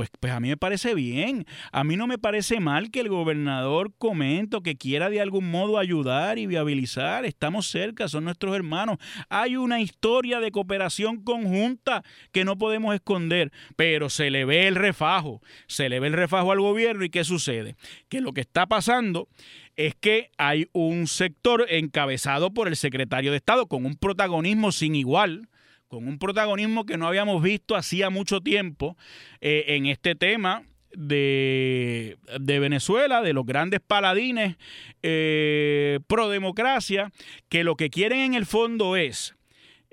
pues, 0.02 0.10
pues, 0.20 0.34
a 0.34 0.40
mí 0.40 0.48
me 0.48 0.58
parece 0.58 0.96
bien. 0.96 1.46
A 1.72 1.84
mí 1.84 1.96
no 1.96 2.08
me 2.08 2.18
parece 2.18 2.60
mal 2.60 2.90
que 2.90 3.02
el 3.02 3.10
gobernador 3.10 3.94
comente 4.00 4.58
que 4.64 4.76
quiera 4.76 5.12
de 5.12 5.22
algún 5.22 5.52
modo 5.52 5.78
ayudar 5.78 6.40
y 6.40 6.48
viabilizar. 6.48 7.24
Estamos 7.24 7.68
cerca, 7.68 8.08
son 8.08 8.24
nuestros 8.24 8.56
hermanos. 8.56 8.98
Hay 9.30 9.58
una 9.58 9.80
historia 9.80 10.40
de 10.40 10.50
cooperación 10.50 11.24
conjunta 11.24 12.04
que 12.32 12.46
no 12.46 12.58
podemos 12.58 12.96
esconder, 12.96 13.52
pero 13.76 14.10
se 14.10 14.32
le 14.32 14.44
ve 14.44 14.68
el 14.68 14.74
refajo, 14.74 15.40
se 15.68 15.88
le 15.88 16.00
ve 16.00 16.08
el 16.08 16.14
refajo 16.14 16.52
al 16.52 16.62
gobierno 16.62 17.06
y 17.06 17.12
¿qué 17.12 17.24
sucede? 17.24 17.76
Que 18.10 18.22
lo 18.22 18.34
que 18.34 18.42
está 18.42 18.66
pasando 18.66 19.28
es 19.76 19.94
que 19.94 20.32
hay 20.40 20.68
un 20.74 21.06
sector 21.06 21.68
encabezado 21.70 22.56
por 22.56 22.68
el 22.68 22.76
secretario 22.76 23.30
de 23.30 23.38
Estado 23.38 23.68
con 23.68 23.86
un 23.86 23.94
protagonismo 23.94 24.72
sin 24.72 24.96
igual 24.96 25.48
con 25.92 26.08
un 26.08 26.20
protagonismo 26.20 26.86
que 26.86 26.98
no 26.98 27.06
habíamos 27.06 27.44
visto 27.44 27.76
hacía 27.76 28.10
mucho 28.10 28.40
tiempo 28.40 28.96
eh, 29.42 29.66
en 29.68 29.88
este 29.88 30.16
tema 30.16 30.64
de, 30.94 32.18
Venezuela, 32.40 33.22
de 33.22 33.34
los 33.34 33.46
grandes 33.46 33.82
paladines 33.86 34.56
eh, 35.04 36.00
pro 36.08 36.30
democracia, 36.30 37.12
que 37.50 37.66
lo 37.66 37.76
que 37.76 37.90
quieren 37.90 38.20
en 38.20 38.34
el 38.36 38.46
fondo 38.46 38.96
es 38.96 39.36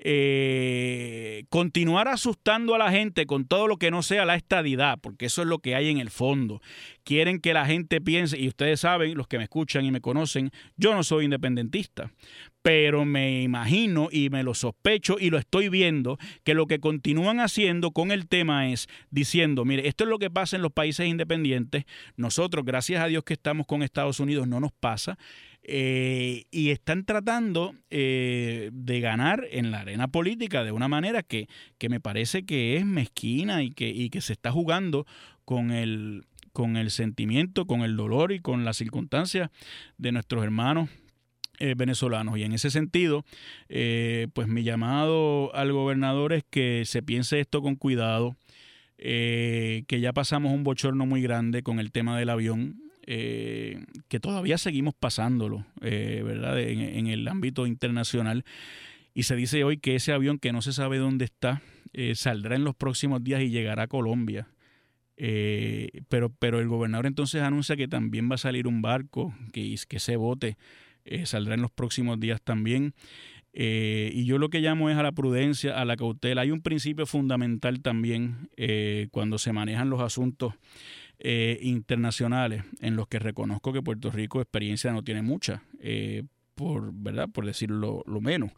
eh, 0.01 1.43
continuar 1.49 2.07
asustando 2.07 2.73
a 2.73 2.77
la 2.77 2.91
gente 2.91 3.25
con 3.25 3.45
todo 3.45 3.67
lo 3.67 3.75
que 3.75 3.91
no 3.91 4.01
sea 4.01 4.23
la 4.23 4.35
estadidad, 4.35 4.97
porque 5.01 5.25
eso 5.25 5.41
es 5.41 5.49
lo 5.49 5.59
que 5.59 5.75
hay 5.75 5.89
en 5.89 5.97
el 5.97 6.11
fondo. 6.11 6.61
Quieren 7.03 7.41
que 7.41 7.53
la 7.53 7.65
gente 7.65 7.99
piense, 7.99 8.39
y 8.39 8.47
ustedes 8.47 8.79
saben, 8.79 9.17
los 9.17 9.27
que 9.27 9.37
me 9.37 9.43
escuchan 9.43 9.83
y 9.83 9.91
me 9.91 9.99
conocen, 9.99 10.51
yo 10.77 10.95
no 10.95 11.03
soy 11.03 11.25
independentista, 11.25 12.13
pero 12.61 13.05
me 13.05 13.41
imagino 13.41 14.09
y 14.11 14.29
me 14.29 14.43
lo 14.43 14.53
sospecho 14.53 15.17
y 15.19 15.29
lo 15.29 15.37
estoy 15.37 15.69
viendo, 15.69 16.17
que 16.43 16.53
lo 16.53 16.67
que 16.67 16.79
continúan 16.79 17.39
haciendo 17.39 17.91
con 17.91 18.11
el 18.11 18.27
tema 18.27 18.69
es 18.69 18.87
diciendo, 19.11 19.65
mire, 19.65 19.87
esto 19.87 20.03
es 20.03 20.09
lo 20.09 20.19
que 20.19 20.29
pasa 20.29 20.55
en 20.55 20.61
los 20.61 20.71
países 20.71 21.07
independientes, 21.07 21.85
nosotros, 22.17 22.65
gracias 22.65 23.01
a 23.01 23.07
Dios 23.07 23.23
que 23.23 23.33
estamos 23.33 23.65
con 23.65 23.83
Estados 23.83 24.19
Unidos, 24.19 24.47
no 24.47 24.59
nos 24.59 24.71
pasa, 24.71 25.17
eh, 25.63 26.45
y 26.51 26.69
están 26.69 27.05
tratando 27.05 27.75
eh, 27.89 28.69
de 28.73 28.99
ganar 29.01 29.45
en 29.51 29.71
la 29.71 29.81
arena 29.81 30.07
política 30.07 30.63
de 30.63 30.71
una 30.71 30.87
manera 30.87 31.21
que, 31.21 31.47
me 31.89 31.99
parece 31.99 32.43
que 32.43 32.77
es 32.77 32.85
mezquina 32.85 33.61
y 33.61 33.71
que, 33.71 34.09
que 34.09 34.21
se 34.21 34.33
está 34.33 34.51
jugando 34.51 35.05
con 35.45 35.71
el, 35.71 36.25
con 36.53 36.77
el 36.77 36.91
sentimiento, 36.91 37.65
con 37.65 37.81
el 37.81 37.95
dolor 37.95 38.31
y 38.31 38.39
con 38.39 38.65
las 38.65 38.77
circunstancias 38.77 39.49
de 39.97 40.11
nuestros 40.11 40.43
hermanos 40.43 40.89
eh, 41.59 41.75
venezolanos. 41.75 42.37
Y 42.37 42.43
en 42.43 42.53
ese 42.53 42.69
sentido, 42.69 43.25
pues 43.67 44.47
mi 44.47 44.63
llamado 44.63 45.53
al 45.55 45.71
gobernador 45.71 46.33
es 46.33 46.43
que 46.49 46.83
se 46.85 47.01
piense 47.03 47.39
esto 47.39 47.61
con 47.61 47.75
cuidado, 47.75 48.35
eh, 49.01 49.85
que 49.87 50.01
ya 50.01 50.11
pasamos 50.11 50.51
un 50.51 50.65
bochorno 50.65 51.05
muy 51.05 51.21
grande 51.21 51.63
con 51.63 51.79
el 51.79 51.93
tema 51.93 52.19
del 52.19 52.29
avión, 52.29 52.81
eh, 53.07 53.85
que 54.09 54.19
todavía 54.19 54.57
seguimos 54.57 54.93
pasándolo, 54.93 55.65
eh, 55.81 56.21
¿verdad? 56.25 56.59
En, 56.59 57.07
el 57.07 57.25
ámbito 57.29 57.65
internacional. 57.65 58.43
Y 59.13 59.23
se 59.23 59.37
dice 59.37 59.63
hoy 59.63 59.77
que 59.77 59.95
ese 59.95 60.11
avión 60.11 60.37
que 60.37 60.51
no 60.51 60.61
se 60.61 60.73
sabe 60.73 60.97
dónde 60.97 61.25
está, 61.25 61.61
saldrá 62.13 62.55
en 62.55 62.65
los 62.65 62.75
próximos 62.75 63.23
días 63.23 63.41
y 63.41 63.49
llegará 63.49 63.83
a 63.83 63.87
Colombia. 63.87 64.49
pero, 65.15 66.29
pero 66.37 66.59
el 66.59 66.67
gobernador 66.67 67.05
entonces 67.07 67.41
anuncia 67.41 67.77
que 67.77 67.87
también 67.87 68.29
va 68.29 68.35
a 68.35 68.37
salir 68.37 68.67
un 68.67 68.81
barco, 68.81 69.33
que, 69.53 69.75
que 69.87 69.97
ese 69.97 70.17
bote 70.17 70.57
saldrá 71.25 71.55
en 71.55 71.61
los 71.61 71.71
próximos 71.71 72.19
días 72.19 72.41
también. 72.41 72.93
Eh, 73.53 74.11
y 74.13 74.25
yo 74.25 74.37
lo 74.37 74.49
que 74.49 74.59
llamo 74.59 74.89
es 74.89 74.97
a 74.97 75.03
la 75.03 75.11
prudencia, 75.11 75.79
a 75.79 75.85
la 75.85 75.95
cautela. 75.95 76.41
Hay 76.41 76.51
un 76.51 76.61
principio 76.61 77.05
fundamental 77.05 77.81
también 77.81 78.49
eh, 78.57 79.07
cuando 79.11 79.37
se 79.37 79.53
manejan 79.53 79.89
los 79.89 80.01
asuntos 80.01 80.53
eh, 81.19 81.59
internacionales 81.61 82.63
en 82.79 82.95
los 82.95 83.07
que 83.07 83.19
reconozco 83.19 83.73
que 83.73 83.81
Puerto 83.81 84.11
Rico 84.11 84.39
experiencia 84.39 84.91
no 84.91 85.03
tiene 85.03 85.21
mucha, 85.21 85.63
por, 86.55 86.91
¿verdad? 86.93 87.27
por 87.29 87.45
decirlo 87.45 88.03
lo 88.05 88.21
menos. 88.21 88.51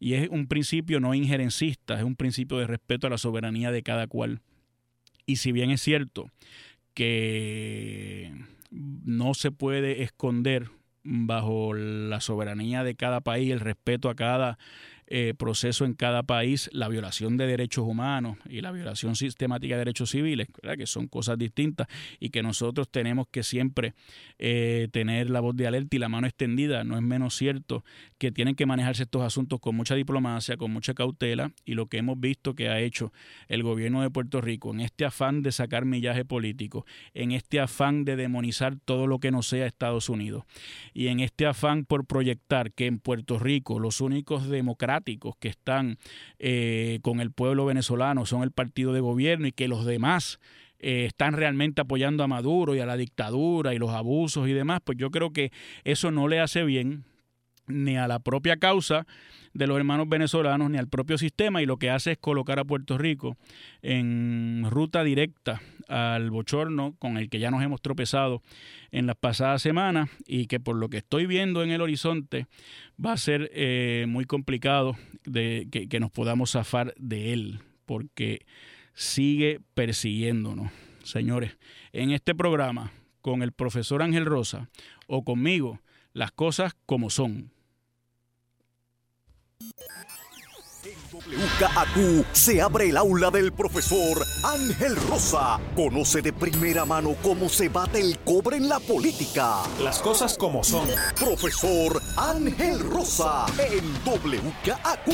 Y 0.00 0.14
es 0.14 0.28
un 0.28 0.48
principio 0.48 1.00
no 1.00 1.14
injerencista, 1.14 1.98
es 1.98 2.04
un 2.04 2.16
principio 2.16 2.58
de 2.58 2.66
respeto 2.66 3.06
a 3.06 3.10
la 3.10 3.18
soberanía 3.18 3.70
de 3.70 3.82
cada 3.82 4.06
cual. 4.06 4.40
Y 5.26 5.36
si 5.36 5.52
bien 5.52 5.70
es 5.70 5.80
cierto 5.80 6.30
que 6.92 8.32
no 8.70 9.34
se 9.34 9.50
puede 9.50 10.02
esconder 10.02 10.68
bajo 11.04 11.74
la 11.74 12.20
soberanía 12.20 12.82
de 12.82 12.96
cada 12.96 13.20
país, 13.20 13.52
el 13.52 13.60
respeto 13.60 14.08
a 14.08 14.14
cada 14.14 14.58
eh, 15.06 15.34
proceso 15.36 15.84
en 15.84 15.94
cada 15.94 16.22
país, 16.22 16.70
la 16.72 16.88
violación 16.88 17.36
de 17.36 17.46
derechos 17.46 17.84
humanos 17.86 18.38
y 18.48 18.62
la 18.62 18.72
violación 18.72 19.16
sistemática 19.16 19.74
de 19.74 19.80
derechos 19.80 20.10
civiles, 20.10 20.48
que 20.78 20.86
son 20.86 21.08
cosas 21.08 21.36
distintas 21.36 21.88
y 22.20 22.30
que 22.30 22.42
nosotros 22.42 22.88
tenemos 22.90 23.26
que 23.30 23.42
siempre 23.42 23.94
eh, 24.38 24.88
tener 24.92 25.28
la 25.28 25.40
voz 25.40 25.54
de 25.56 25.66
alerta 25.66 25.96
y 25.96 25.98
la 25.98 26.08
mano 26.08 26.26
extendida. 26.26 26.84
No 26.84 26.96
es 26.96 27.02
menos 27.02 27.34
cierto 27.34 27.84
que 28.16 28.32
tienen 28.32 28.54
que 28.54 28.64
manejarse 28.64 29.02
estos 29.02 29.22
asuntos 29.22 29.60
con 29.60 29.76
mucha 29.76 29.94
diplomacia, 29.94 30.56
con 30.56 30.72
mucha 30.72 30.94
cautela 30.94 31.52
y 31.66 31.74
lo 31.74 31.86
que 31.86 31.98
hemos 31.98 32.18
visto 32.18 32.54
que 32.54 32.70
ha 32.70 32.80
hecho 32.80 33.12
el 33.48 33.62
gobierno 33.62 34.00
de 34.00 34.10
Puerto 34.10 34.40
Rico 34.40 34.72
en 34.72 34.80
este 34.80 35.04
afán 35.04 35.42
de 35.42 35.52
sacar 35.52 35.84
millaje 35.84 36.24
político, 36.24 36.86
en 37.12 37.32
este 37.32 37.60
afán 37.60 38.04
de 38.04 38.16
demonizar 38.16 38.76
todo 38.84 39.06
lo 39.06 39.18
que 39.18 39.30
no 39.30 39.42
sea 39.42 39.66
Estados 39.66 40.08
Unidos 40.08 40.44
y 40.94 41.08
en 41.08 41.20
este 41.20 41.46
afán 41.46 41.84
por 41.84 42.06
proyectar 42.06 42.72
que 42.72 42.86
en 42.86 42.98
Puerto 42.98 43.38
Rico 43.38 43.78
los 43.78 44.00
únicos 44.00 44.48
democráticos 44.48 44.94
que 45.38 45.48
están 45.48 45.98
eh, 46.38 46.98
con 47.02 47.20
el 47.20 47.30
pueblo 47.30 47.66
venezolano 47.66 48.26
son 48.26 48.42
el 48.42 48.50
partido 48.50 48.92
de 48.92 49.00
gobierno 49.00 49.46
y 49.46 49.52
que 49.52 49.68
los 49.68 49.84
demás 49.84 50.40
eh, 50.78 51.04
están 51.06 51.34
realmente 51.34 51.80
apoyando 51.80 52.24
a 52.24 52.28
Maduro 52.28 52.74
y 52.74 52.80
a 52.80 52.86
la 52.86 52.96
dictadura 52.96 53.74
y 53.74 53.78
los 53.78 53.90
abusos 53.90 54.48
y 54.48 54.52
demás, 54.52 54.80
pues 54.84 54.98
yo 54.98 55.10
creo 55.10 55.32
que 55.32 55.52
eso 55.84 56.10
no 56.10 56.28
le 56.28 56.40
hace 56.40 56.64
bien 56.64 57.04
ni 57.66 57.96
a 57.96 58.08
la 58.08 58.18
propia 58.18 58.56
causa 58.56 59.06
de 59.54 59.66
los 59.66 59.76
hermanos 59.76 60.08
venezolanos 60.08 60.70
ni 60.70 60.78
al 60.78 60.88
propio 60.88 61.16
sistema 61.16 61.62
y 61.62 61.66
lo 61.66 61.78
que 61.78 61.90
hace 61.90 62.12
es 62.12 62.18
colocar 62.18 62.58
a 62.58 62.64
Puerto 62.64 62.98
Rico 62.98 63.36
en 63.82 64.66
ruta 64.70 65.04
directa 65.04 65.62
al 65.88 66.30
bochorno 66.30 66.94
con 66.98 67.16
el 67.16 67.28
que 67.28 67.38
ya 67.38 67.50
nos 67.50 67.62
hemos 67.62 67.80
tropezado 67.80 68.42
en 68.90 69.06
las 69.06 69.16
pasadas 69.16 69.62
semanas 69.62 70.10
y 70.26 70.46
que 70.46 70.60
por 70.60 70.76
lo 70.76 70.88
que 70.88 70.98
estoy 70.98 71.26
viendo 71.26 71.62
en 71.62 71.70
el 71.70 71.80
horizonte 71.80 72.46
va 73.04 73.12
a 73.12 73.16
ser 73.16 73.50
eh, 73.54 74.06
muy 74.08 74.24
complicado 74.24 74.96
de 75.24 75.68
que, 75.70 75.88
que 75.88 76.00
nos 76.00 76.10
podamos 76.10 76.52
zafar 76.52 76.94
de 76.96 77.32
él 77.32 77.60
porque 77.86 78.46
sigue 78.94 79.60
persiguiéndonos. 79.74 80.70
Señores, 81.02 81.58
en 81.92 82.10
este 82.10 82.34
programa 82.34 82.92
con 83.20 83.42
el 83.42 83.52
profesor 83.52 84.02
Ángel 84.02 84.26
Rosa 84.26 84.68
o 85.06 85.24
conmigo, 85.24 85.80
las 86.12 86.32
cosas 86.32 86.74
como 86.86 87.10
son. 87.10 87.50
En 90.84 90.92
WKAQ 91.10 92.26
se 92.32 92.60
abre 92.60 92.90
el 92.90 92.98
aula 92.98 93.30
del 93.30 93.52
profesor 93.52 94.22
Ángel 94.44 94.96
Rosa. 95.08 95.58
Conoce 95.74 96.20
de 96.20 96.30
primera 96.30 96.84
mano 96.84 97.16
cómo 97.22 97.48
se 97.48 97.70
bate 97.70 98.00
el 98.00 98.18
cobre 98.18 98.58
en 98.58 98.68
la 98.68 98.80
política. 98.80 99.62
Las 99.82 100.00
cosas 100.00 100.36
como 100.36 100.62
son. 100.62 100.86
Profesor 101.18 102.02
Ángel 102.18 102.80
Rosa 102.80 103.46
en 103.58 103.94
WKAQ. 104.04 105.08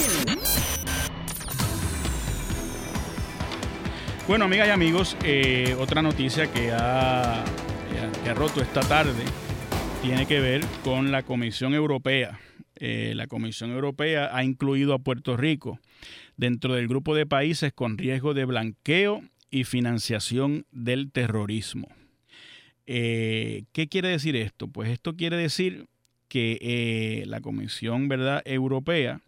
Bueno, 4.26 4.46
amigas 4.46 4.66
y 4.66 4.70
amigos, 4.72 5.16
eh, 5.22 5.76
otra 5.78 6.02
noticia 6.02 6.50
que 6.52 6.72
ha, 6.72 7.44
que 8.24 8.30
ha 8.30 8.34
roto 8.34 8.60
esta 8.60 8.80
tarde 8.80 9.24
tiene 10.02 10.26
que 10.26 10.40
ver 10.40 10.64
con 10.82 11.12
la 11.12 11.22
Comisión 11.22 11.74
Europea 11.74 12.40
eh, 12.80 13.12
la 13.14 13.26
Comisión 13.26 13.70
Europea 13.70 14.34
ha 14.34 14.42
incluido 14.42 14.94
a 14.94 14.98
Puerto 14.98 15.36
Rico 15.36 15.78
dentro 16.38 16.74
del 16.74 16.88
grupo 16.88 17.14
de 17.14 17.26
países 17.26 17.74
con 17.74 17.98
riesgo 17.98 18.32
de 18.32 18.46
blanqueo 18.46 19.22
y 19.50 19.64
financiación 19.64 20.64
del 20.72 21.12
terrorismo. 21.12 21.88
Eh, 22.86 23.64
¿Qué 23.72 23.88
quiere 23.88 24.08
decir 24.08 24.34
esto? 24.34 24.66
Pues 24.66 24.88
esto 24.88 25.14
quiere 25.14 25.36
decir 25.36 25.88
que 26.28 26.58
eh, 26.62 27.24
la 27.26 27.40
Comisión 27.40 28.08
¿verdad? 28.08 28.42
Europea 28.46 29.20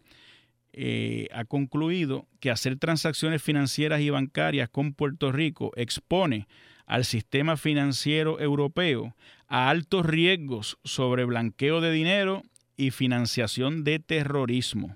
ha 1.31 1.45
concluido 1.45 2.27
que 2.39 2.49
hacer 2.49 2.79
transacciones 2.79 3.43
financieras 3.43 4.01
y 4.01 4.09
bancarias 4.09 4.69
con 4.69 4.95
Puerto 4.95 5.31
Rico 5.31 5.71
expone 5.75 6.47
al 6.87 7.05
sistema 7.05 7.57
financiero 7.57 8.39
europeo 8.39 9.15
a 9.47 9.69
altos 9.69 10.03
riesgos 10.03 10.79
sobre 10.83 11.25
blanqueo 11.25 11.79
de 11.79 11.91
dinero 11.91 12.41
y 12.77 12.91
financiación 12.91 13.83
de 13.83 13.99
terrorismo. 13.99 14.95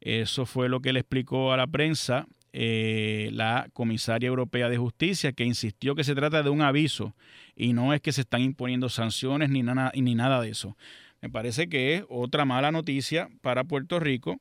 Eso 0.00 0.46
fue 0.46 0.68
lo 0.68 0.80
que 0.80 0.92
le 0.92 1.00
explicó 1.00 1.52
a 1.52 1.56
la 1.56 1.66
prensa 1.66 2.26
eh, 2.52 3.30
la 3.32 3.68
comisaria 3.72 4.26
europea 4.26 4.68
de 4.68 4.78
justicia, 4.78 5.32
que 5.32 5.44
insistió 5.44 5.94
que 5.94 6.04
se 6.04 6.14
trata 6.14 6.42
de 6.42 6.50
un 6.50 6.62
aviso 6.62 7.14
y 7.54 7.72
no 7.72 7.92
es 7.92 8.00
que 8.00 8.12
se 8.12 8.22
están 8.22 8.40
imponiendo 8.40 8.88
sanciones 8.88 9.50
ni 9.50 9.62
nada, 9.62 9.92
ni 9.94 10.14
nada 10.14 10.40
de 10.40 10.50
eso. 10.50 10.76
Me 11.20 11.28
parece 11.28 11.68
que 11.68 11.96
es 11.96 12.04
otra 12.08 12.44
mala 12.44 12.70
noticia 12.70 13.28
para 13.42 13.64
Puerto 13.64 13.98
Rico, 13.98 14.40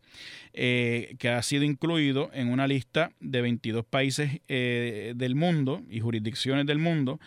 eh, 0.54 1.16
que 1.18 1.30
ha 1.30 1.42
sido 1.42 1.64
incluido 1.64 2.30
en 2.34 2.50
una 2.50 2.68
lista 2.68 3.12
de 3.20 3.42
22 3.42 3.84
países 3.84 4.42
eh, 4.48 5.14
del 5.16 5.36
mundo 5.36 5.82
y 5.90 6.00
jurisdicciones 6.00 6.68
del 6.68 6.78
mundo 6.78 7.20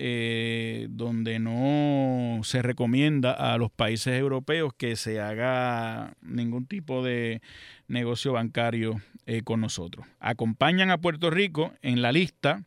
eh, 0.00 0.86
donde 0.90 1.40
no 1.40 2.40
se 2.44 2.62
recomienda 2.62 3.32
a 3.32 3.58
los 3.58 3.72
países 3.72 4.16
europeos 4.16 4.72
que 4.72 4.94
se 4.94 5.20
haga 5.20 6.14
ningún 6.22 6.66
tipo 6.66 7.04
de 7.04 7.42
negocio 7.88 8.34
bancario 8.34 9.00
eh, 9.26 9.42
con 9.42 9.60
nosotros. 9.60 10.06
Acompañan 10.20 10.92
a 10.92 10.98
Puerto 10.98 11.30
Rico 11.30 11.74
en 11.82 12.00
la 12.00 12.12
lista 12.12 12.62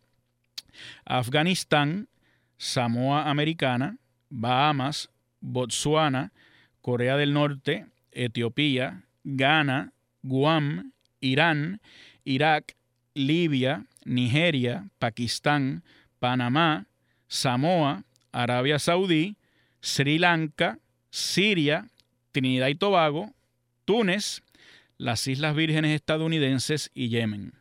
Afganistán, 1.05 2.09
Samoa 2.57 3.29
Americana, 3.29 3.97
Bahamas, 4.29 5.09
Botsuana, 5.39 6.33
Corea 6.81 7.15
del 7.15 7.33
Norte, 7.33 7.85
Etiopía, 8.11 9.05
Ghana, 9.23 9.93
Guam, 10.21 10.91
Irán, 11.21 11.79
Irak, 12.25 12.75
Libia, 13.13 13.85
Nigeria, 14.03 14.89
Pakistán, 14.99 15.85
Panamá, 16.19 16.87
Samoa, 17.31 18.03
Arabia 18.33 18.77
Saudí, 18.77 19.37
Sri 19.79 20.19
Lanka, 20.19 20.79
Siria, 21.11 21.87
Trinidad 22.33 22.67
y 22.67 22.75
Tobago, 22.75 23.33
Túnez, 23.85 24.41
las 24.97 25.25
Islas 25.27 25.55
Vírgenes 25.55 25.95
estadounidenses 25.95 26.91
y 26.93 27.07
Yemen. 27.07 27.53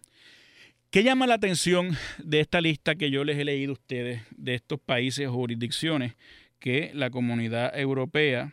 ¿Qué 0.90 1.04
llama 1.04 1.28
la 1.28 1.34
atención 1.34 1.96
de 2.18 2.40
esta 2.40 2.60
lista 2.60 2.96
que 2.96 3.12
yo 3.12 3.22
les 3.22 3.38
he 3.38 3.44
leído 3.44 3.70
a 3.70 3.74
ustedes 3.74 4.22
de 4.36 4.56
estos 4.56 4.80
países 4.80 5.28
o 5.28 5.34
jurisdicciones 5.34 6.14
que 6.58 6.90
la 6.92 7.10
comunidad 7.10 7.78
europea 7.78 8.52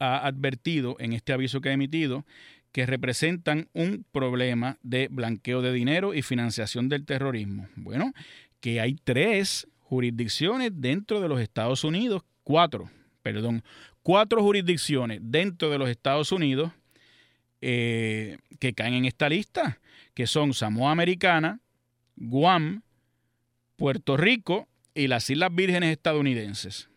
ha 0.00 0.26
advertido 0.26 0.96
en 0.98 1.12
este 1.12 1.32
aviso 1.32 1.60
que 1.60 1.68
ha 1.68 1.74
emitido 1.74 2.26
que 2.72 2.86
representan 2.86 3.68
un 3.72 4.04
problema 4.10 4.78
de 4.82 5.06
blanqueo 5.12 5.62
de 5.62 5.72
dinero 5.72 6.12
y 6.12 6.22
financiación 6.22 6.88
del 6.88 7.06
terrorismo? 7.06 7.68
Bueno, 7.76 8.12
que 8.60 8.80
hay 8.80 8.96
tres 9.04 9.68
jurisdicciones 9.88 10.70
dentro 10.74 11.20
de 11.20 11.28
los 11.28 11.40
Estados 11.40 11.82
Unidos, 11.82 12.22
cuatro, 12.44 12.90
perdón, 13.22 13.62
cuatro 14.02 14.42
jurisdicciones 14.42 15.20
dentro 15.22 15.70
de 15.70 15.78
los 15.78 15.88
Estados 15.88 16.30
Unidos 16.30 16.72
eh, 17.62 18.36
que 18.60 18.74
caen 18.74 18.94
en 18.94 19.04
esta 19.06 19.30
lista, 19.30 19.80
que 20.12 20.26
son 20.26 20.52
Samoa 20.52 20.92
Americana, 20.92 21.60
Guam, 22.16 22.82
Puerto 23.76 24.18
Rico 24.18 24.68
y 24.94 25.06
las 25.06 25.30
Islas 25.30 25.54
Vírgenes 25.54 25.92
estadounidenses. 25.92 26.90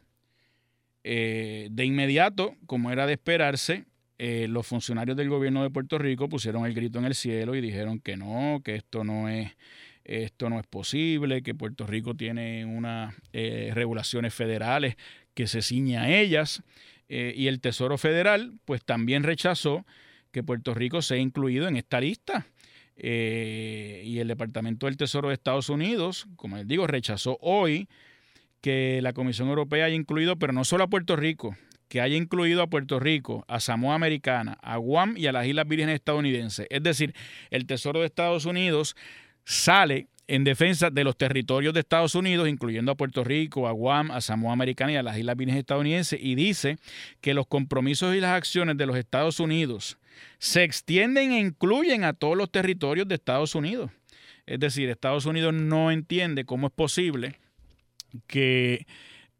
Eh, 1.06 1.70
de 1.72 1.86
inmediato, 1.86 2.56
como 2.66 2.92
era 2.92 3.08
de 3.08 3.14
esperarse, 3.14 3.86
eh, 4.18 4.48
los 4.50 4.68
funcionarios 4.68 5.16
del 5.16 5.30
gobierno 5.30 5.64
de 5.64 5.70
Puerto 5.70 5.98
Rico 5.98 6.28
pusieron 6.28 6.66
el 6.66 6.74
grito 6.74 7.00
en 7.00 7.06
el 7.06 7.16
cielo 7.16 7.56
y 7.56 7.62
dijeron 7.62 8.00
que 8.00 8.18
no, 8.18 8.62
que 8.66 8.76
esto 8.76 9.06
no 9.06 9.30
es 9.30 9.52
esto 10.04 10.50
no 10.50 10.60
es 10.60 10.68
posible, 10.68 11.44
que 11.44 11.56
Puerto 11.56 11.86
Rico 11.86 12.16
tiene 12.16 12.66
unas 12.66 13.14
eh, 13.34 13.72
regulaciones 13.74 14.34
federales 14.34 14.96
que 15.34 15.48
se 15.48 15.62
ciñe 15.62 15.98
a 15.98 16.10
ellas. 16.10 16.64
Eh, 17.10 17.34
y 17.36 17.48
el 17.48 17.60
Tesoro 17.60 17.98
Federal, 17.98 18.54
pues 18.66 18.84
también 18.84 19.24
rechazó 19.24 19.86
que 20.32 20.44
Puerto 20.44 20.74
Rico 20.74 21.02
sea 21.02 21.18
incluido 21.18 21.68
en 21.68 21.76
esta 21.76 22.00
lista. 22.00 22.48
Eh, 22.96 24.04
y 24.06 24.20
el 24.20 24.28
Departamento 24.28 24.86
del 24.86 24.98
Tesoro 24.98 25.30
de 25.30 25.34
Estados 25.34 25.70
Unidos, 25.70 26.28
como 26.36 26.58
les 26.58 26.68
digo, 26.68 26.88
rechazó 26.88 27.38
hoy 27.42 27.88
que 28.62 29.00
la 29.02 29.14
Comisión 29.14 29.50
Europea 29.50 29.86
haya 29.86 29.96
incluido, 29.96 30.38
pero 30.38 30.54
no 30.54 30.64
solo 30.64 30.84
a 30.84 30.88
Puerto 30.88 31.16
Rico, 31.16 31.56
que 31.88 32.00
haya 32.00 32.16
incluido 32.16 32.62
a 32.62 32.68
Puerto 32.68 33.00
Rico, 33.00 33.44
a 33.48 33.60
Samoa 33.60 33.96
Americana, 33.96 34.58
a 34.62 34.78
Guam 34.78 35.16
y 35.18 35.28
a 35.28 35.32
las 35.32 35.48
Islas 35.48 35.68
Vírgenes 35.68 35.96
estadounidenses. 35.96 36.68
Es 36.70 36.84
decir, 36.84 37.14
el 37.50 37.66
Tesoro 37.66 38.00
de 38.00 38.06
Estados 38.06 38.46
Unidos 38.46 38.96
sale 39.46 40.08
en 40.28 40.46
defensa 40.46 40.90
de 40.90 41.04
los 41.04 41.18
territorios 41.18 41.74
de 41.74 41.82
Estados 41.82 42.16
Unidos, 42.16 42.48
incluyendo 42.48 42.94
a 42.94 42.96
Puerto 42.96 43.24
Rico, 43.24 43.68
a 43.68 43.72
Guam, 43.72 44.12
a 44.12 44.22
Samoa 44.22 44.54
Americana 44.54 44.94
y 44.94 44.96
a 44.96 45.04
las 45.04 45.18
Islas 45.18 45.36
Vírgenes 45.36 45.60
estadounidenses, 45.60 46.20
y 46.22 46.36
dice 46.36 46.78
que 47.20 47.34
los 47.34 47.48
compromisos 47.48 48.16
y 48.16 48.22
las 48.22 48.32
acciones 48.32 48.78
de 48.78 48.86
los 48.86 48.96
Estados 48.96 49.42
Unidos 49.42 49.98
se 50.40 50.64
extienden 50.64 51.34
e 51.34 51.40
incluyen 51.40 52.06
a 52.06 52.14
todos 52.14 52.38
los 52.38 52.50
territorios 52.50 53.10
de 53.10 53.16
Estados 53.16 53.56
Unidos. 53.56 53.92
Es 54.46 54.60
decir, 54.60 54.90
Estados 54.90 55.26
Unidos 55.26 55.54
no 55.54 55.92
entiende 55.92 56.46
cómo 56.46 56.68
es 56.68 56.74
posible 56.74 57.40
que 58.28 58.86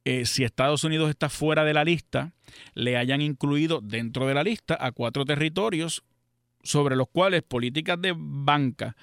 eh, 0.04 0.26
si 0.26 0.44
Estados 0.44 0.84
Unidos 0.84 1.10
está 1.10 1.30
fuera 1.30 1.64
de 1.64 1.74
la 1.74 1.86
lista, 1.86 2.34
le 2.74 2.98
hayan 2.98 3.22
incluido 3.22 3.82
dentro 3.82 4.28
de 4.28 4.34
la 4.34 4.44
lista 4.44 4.78
a 4.80 4.92
cuatro 4.92 5.24
territorios 5.24 6.04
sobre 6.64 6.96
los 6.96 7.08
cuales 7.08 7.44
políticas 7.44 8.02
de 8.02 8.14
banca 8.16 8.96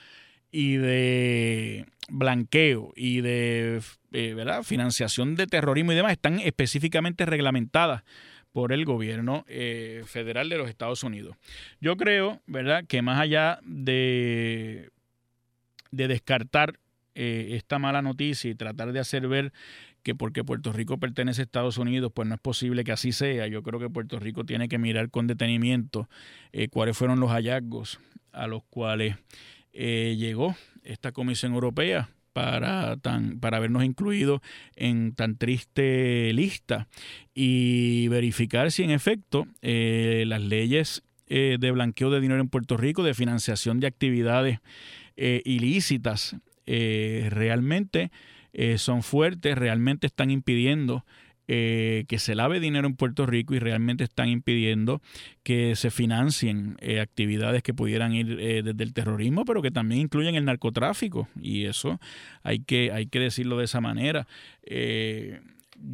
y 0.50 0.76
de 0.76 1.86
blanqueo 2.08 2.92
y 2.96 3.20
de 3.20 3.80
eh, 4.12 4.34
¿verdad? 4.34 4.62
financiación 4.62 5.36
de 5.36 5.46
terrorismo 5.46 5.92
y 5.92 5.96
demás 5.96 6.12
están 6.12 6.40
específicamente 6.40 7.26
reglamentadas 7.26 8.02
por 8.52 8.72
el 8.72 8.84
gobierno 8.84 9.44
eh, 9.46 10.02
federal 10.06 10.48
de 10.48 10.56
los 10.56 10.68
Estados 10.68 11.04
Unidos. 11.04 11.36
Yo 11.80 11.96
creo, 11.96 12.40
¿verdad?, 12.46 12.84
que 12.88 13.02
más 13.02 13.20
allá 13.20 13.60
de, 13.62 14.90
de 15.90 16.08
descartar 16.08 16.78
eh, 17.14 17.50
esta 17.52 17.78
mala 17.78 18.00
noticia 18.00 18.50
y 18.50 18.54
tratar 18.54 18.92
de 18.92 19.00
hacer 19.00 19.28
ver 19.28 19.52
que 20.02 20.14
porque 20.14 20.44
Puerto 20.44 20.72
Rico 20.72 20.98
pertenece 20.98 21.42
a 21.42 21.44
Estados 21.44 21.76
Unidos, 21.76 22.10
pues 22.14 22.26
no 22.26 22.36
es 22.36 22.40
posible 22.40 22.84
que 22.84 22.92
así 22.92 23.12
sea. 23.12 23.46
Yo 23.48 23.62
creo 23.62 23.78
que 23.78 23.90
Puerto 23.90 24.18
Rico 24.18 24.44
tiene 24.44 24.68
que 24.68 24.78
mirar 24.78 25.10
con 25.10 25.26
detenimiento 25.26 26.08
cuáles 26.70 26.96
fueron 26.96 27.20
los 27.20 27.30
hallazgos 27.30 28.00
a 28.32 28.46
los 28.46 28.62
cuales 28.70 29.16
eh, 29.72 30.16
llegó 30.18 30.56
esta 30.82 31.12
Comisión 31.12 31.54
Europea 31.54 32.10
para, 32.32 32.96
tan, 32.96 33.40
para 33.40 33.56
habernos 33.56 33.84
incluido 33.84 34.42
en 34.76 35.12
tan 35.14 35.36
triste 35.36 36.32
lista 36.32 36.88
y 37.34 38.08
verificar 38.08 38.70
si 38.70 38.84
en 38.84 38.90
efecto 38.90 39.46
eh, 39.60 40.24
las 40.26 40.40
leyes 40.40 41.02
eh, 41.26 41.56
de 41.58 41.70
blanqueo 41.70 42.10
de 42.10 42.20
dinero 42.20 42.40
en 42.40 42.48
Puerto 42.48 42.76
Rico, 42.76 43.02
de 43.02 43.14
financiación 43.14 43.80
de 43.80 43.86
actividades 43.86 44.60
ilícitas, 45.16 46.36
realmente 46.64 48.12
son 48.76 49.02
fuertes, 49.02 49.58
realmente 49.58 50.06
están 50.06 50.30
impidiendo 50.30 51.04
eh, 51.48 52.04
que 52.08 52.18
se 52.18 52.34
lave 52.34 52.60
dinero 52.60 52.86
en 52.86 52.94
Puerto 52.94 53.24
Rico 53.24 53.54
y 53.54 53.58
realmente 53.58 54.04
están 54.04 54.28
impidiendo 54.28 55.00
que 55.42 55.76
se 55.76 55.90
financien 55.90 56.76
eh, 56.80 57.00
actividades 57.00 57.62
que 57.62 57.72
pudieran 57.72 58.12
ir 58.12 58.38
eh, 58.38 58.62
desde 58.62 58.84
el 58.84 58.92
terrorismo, 58.92 59.46
pero 59.46 59.62
que 59.62 59.70
también 59.70 60.02
incluyen 60.02 60.34
el 60.34 60.44
narcotráfico. 60.44 61.26
Y 61.40 61.64
eso 61.64 62.00
hay 62.42 62.60
que, 62.60 62.92
hay 62.92 63.06
que 63.06 63.18
decirlo 63.18 63.56
de 63.56 63.64
esa 63.64 63.80
manera. 63.80 64.26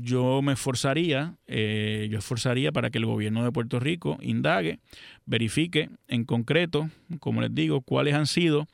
Yo 0.03 0.42
me 0.42 0.53
esforzaría, 0.53 1.37
yo 1.47 2.18
esforzaría 2.18 2.73
para 2.73 2.90
que 2.90 2.99
el 2.99 3.07
gobierno 3.07 3.44
de 3.44 3.53
Puerto 3.53 3.81
Rico 3.81 4.18
indague, 4.20 4.79
verifique 5.27 5.90
en 6.09 6.25
concreto, 6.25 6.90
como 7.20 7.40
les 7.40 7.55
digo, 7.55 7.81
cuáles 7.81 8.14
han 8.14 8.27
sido 8.27 8.66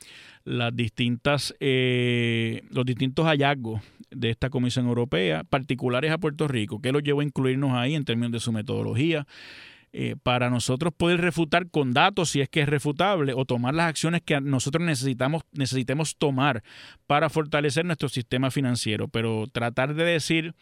las 0.44 0.74
distintas, 0.74 1.54
eh, 1.60 2.62
los 2.70 2.84
distintos 2.84 3.26
hallazgos 3.26 3.82
de 4.10 4.30
esta 4.30 4.50
Comisión 4.50 4.86
Europea, 4.86 5.44
particulares 5.44 6.10
a 6.10 6.18
Puerto 6.18 6.48
Rico, 6.48 6.80
que 6.80 6.92
los 6.92 7.02
llevó 7.02 7.20
a 7.20 7.24
incluirnos 7.24 7.72
ahí 7.72 7.94
en 7.94 8.04
términos 8.04 8.32
de 8.32 8.40
su 8.40 8.52
metodología, 8.52 9.26
eh, 9.92 10.14
para 10.22 10.50
nosotros 10.50 10.92
poder 10.96 11.20
refutar 11.20 11.68
con 11.68 11.92
datos 11.92 12.30
si 12.30 12.40
es 12.40 12.48
que 12.48 12.60
es 12.60 12.68
refutable 12.68 13.32
o 13.34 13.44
tomar 13.44 13.74
las 13.74 13.88
acciones 13.88 14.22
que 14.24 14.40
nosotros 14.40 14.84
necesitamos 14.84 15.42
necesitemos 15.52 16.16
tomar 16.16 16.62
para 17.08 17.28
fortalecer 17.28 17.84
nuestro 17.84 18.08
sistema 18.08 18.52
financiero, 18.52 19.08
pero 19.08 19.46
tratar 19.50 19.94
de 19.94 20.04
decir 20.04 20.54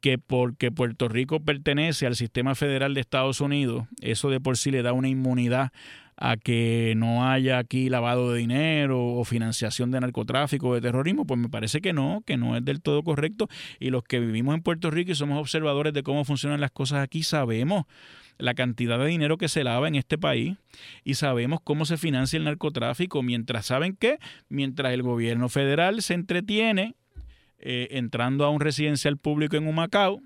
que 0.00 0.18
porque 0.18 0.72
Puerto 0.72 1.08
Rico 1.08 1.40
pertenece 1.40 2.06
al 2.06 2.16
sistema 2.16 2.54
federal 2.54 2.94
de 2.94 3.00
Estados 3.00 3.40
Unidos, 3.40 3.86
eso 4.00 4.30
de 4.30 4.40
por 4.40 4.56
sí 4.56 4.70
le 4.70 4.82
da 4.82 4.92
una 4.94 5.08
inmunidad 5.08 5.70
a 6.16 6.36
que 6.36 6.94
no 6.96 7.28
haya 7.28 7.58
aquí 7.58 7.88
lavado 7.88 8.32
de 8.32 8.38
dinero 8.38 9.04
o 9.04 9.24
financiación 9.24 9.90
de 9.90 10.00
narcotráfico 10.00 10.68
o 10.68 10.74
de 10.74 10.80
terrorismo, 10.80 11.26
pues 11.26 11.38
me 11.38 11.48
parece 11.48 11.80
que 11.80 11.92
no, 11.92 12.22
que 12.26 12.36
no 12.36 12.56
es 12.56 12.64
del 12.64 12.80
todo 12.80 13.02
correcto. 13.02 13.48
Y 13.80 13.90
los 13.90 14.02
que 14.02 14.20
vivimos 14.20 14.54
en 14.54 14.62
Puerto 14.62 14.90
Rico 14.90 15.12
y 15.12 15.14
somos 15.14 15.38
observadores 15.38 15.92
de 15.92 16.02
cómo 16.02 16.24
funcionan 16.24 16.60
las 16.60 16.70
cosas 16.70 17.00
aquí, 17.00 17.22
sabemos 17.22 17.86
la 18.42 18.54
cantidad 18.54 18.98
de 18.98 19.06
dinero 19.06 19.38
que 19.38 19.48
se 19.48 19.62
lava 19.62 19.86
en 19.86 19.94
este 19.94 20.18
país 20.18 20.56
y 21.04 21.14
sabemos 21.14 21.60
cómo 21.62 21.84
se 21.84 21.96
financia 21.96 22.36
el 22.36 22.44
narcotráfico, 22.44 23.22
mientras 23.22 23.66
saben 23.66 23.94
que, 23.94 24.18
mientras 24.48 24.92
el 24.92 25.02
gobierno 25.02 25.48
federal 25.48 26.02
se 26.02 26.14
entretiene 26.14 26.96
eh, 27.58 27.88
entrando 27.92 28.44
a 28.44 28.50
un 28.50 28.60
residencial 28.60 29.16
público 29.16 29.56
en 29.56 29.68
Humacao 29.68 30.20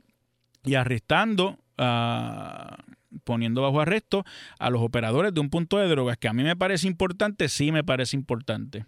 y 0.64 0.76
arrestando 0.76 1.58
a 1.76 2.78
poniendo 3.24 3.62
bajo 3.62 3.80
arresto 3.80 4.24
a 4.58 4.70
los 4.70 4.82
operadores 4.82 5.32
de 5.34 5.40
un 5.40 5.50
punto 5.50 5.78
de 5.78 5.88
drogas, 5.88 6.16
que 6.16 6.28
a 6.28 6.32
mí 6.32 6.42
me 6.42 6.56
parece 6.56 6.86
importante, 6.86 7.48
sí 7.48 7.72
me 7.72 7.84
parece 7.84 8.16
importante. 8.16 8.86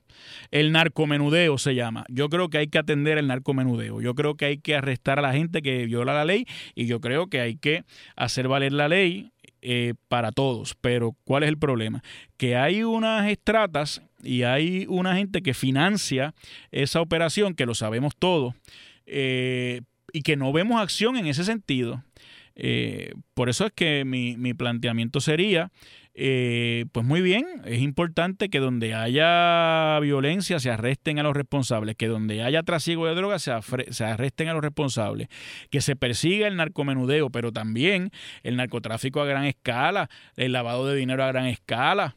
El 0.50 0.72
narcomenudeo 0.72 1.58
se 1.58 1.74
llama. 1.74 2.04
Yo 2.08 2.28
creo 2.28 2.48
que 2.48 2.58
hay 2.58 2.68
que 2.68 2.78
atender 2.78 3.18
el 3.18 3.26
narcomenudeo. 3.26 4.00
Yo 4.00 4.14
creo 4.14 4.36
que 4.36 4.46
hay 4.46 4.58
que 4.58 4.76
arrestar 4.76 5.18
a 5.18 5.22
la 5.22 5.32
gente 5.32 5.62
que 5.62 5.86
viola 5.86 6.14
la 6.14 6.24
ley 6.24 6.46
y 6.74 6.86
yo 6.86 7.00
creo 7.00 7.28
que 7.28 7.40
hay 7.40 7.56
que 7.56 7.84
hacer 8.16 8.48
valer 8.48 8.72
la 8.72 8.88
ley 8.88 9.32
eh, 9.60 9.94
para 10.08 10.32
todos. 10.32 10.76
Pero 10.80 11.16
¿cuál 11.24 11.42
es 11.42 11.48
el 11.48 11.58
problema? 11.58 12.02
Que 12.36 12.56
hay 12.56 12.84
unas 12.84 13.28
estratas 13.28 14.02
y 14.22 14.42
hay 14.42 14.86
una 14.88 15.16
gente 15.16 15.42
que 15.42 15.54
financia 15.54 16.34
esa 16.70 17.00
operación, 17.00 17.54
que 17.54 17.66
lo 17.66 17.74
sabemos 17.74 18.14
todos, 18.16 18.54
eh, 19.06 19.82
y 20.12 20.22
que 20.22 20.36
no 20.36 20.52
vemos 20.52 20.80
acción 20.80 21.16
en 21.16 21.26
ese 21.26 21.44
sentido. 21.44 22.02
Eh, 22.60 23.14
por 23.34 23.48
eso 23.48 23.66
es 23.66 23.72
que 23.72 24.04
mi, 24.04 24.36
mi 24.36 24.52
planteamiento 24.52 25.20
sería, 25.20 25.70
eh, 26.14 26.86
pues 26.90 27.06
muy 27.06 27.22
bien, 27.22 27.46
es 27.64 27.80
importante 27.80 28.48
que 28.48 28.58
donde 28.58 28.94
haya 28.94 29.96
violencia 30.00 30.58
se 30.58 30.68
arresten 30.68 31.20
a 31.20 31.22
los 31.22 31.36
responsables, 31.36 31.94
que 31.94 32.08
donde 32.08 32.42
haya 32.42 32.64
trasiego 32.64 33.06
de 33.06 33.14
drogas 33.14 33.42
se, 33.42 33.52
se 33.90 34.04
arresten 34.04 34.48
a 34.48 34.54
los 34.54 34.62
responsables, 34.62 35.28
que 35.70 35.80
se 35.80 35.94
persiga 35.94 36.48
el 36.48 36.56
narcomenudeo, 36.56 37.30
pero 37.30 37.52
también 37.52 38.10
el 38.42 38.56
narcotráfico 38.56 39.20
a 39.20 39.26
gran 39.26 39.44
escala, 39.44 40.10
el 40.36 40.50
lavado 40.50 40.88
de 40.88 40.96
dinero 40.96 41.22
a 41.22 41.28
gran 41.28 41.46
escala. 41.46 42.16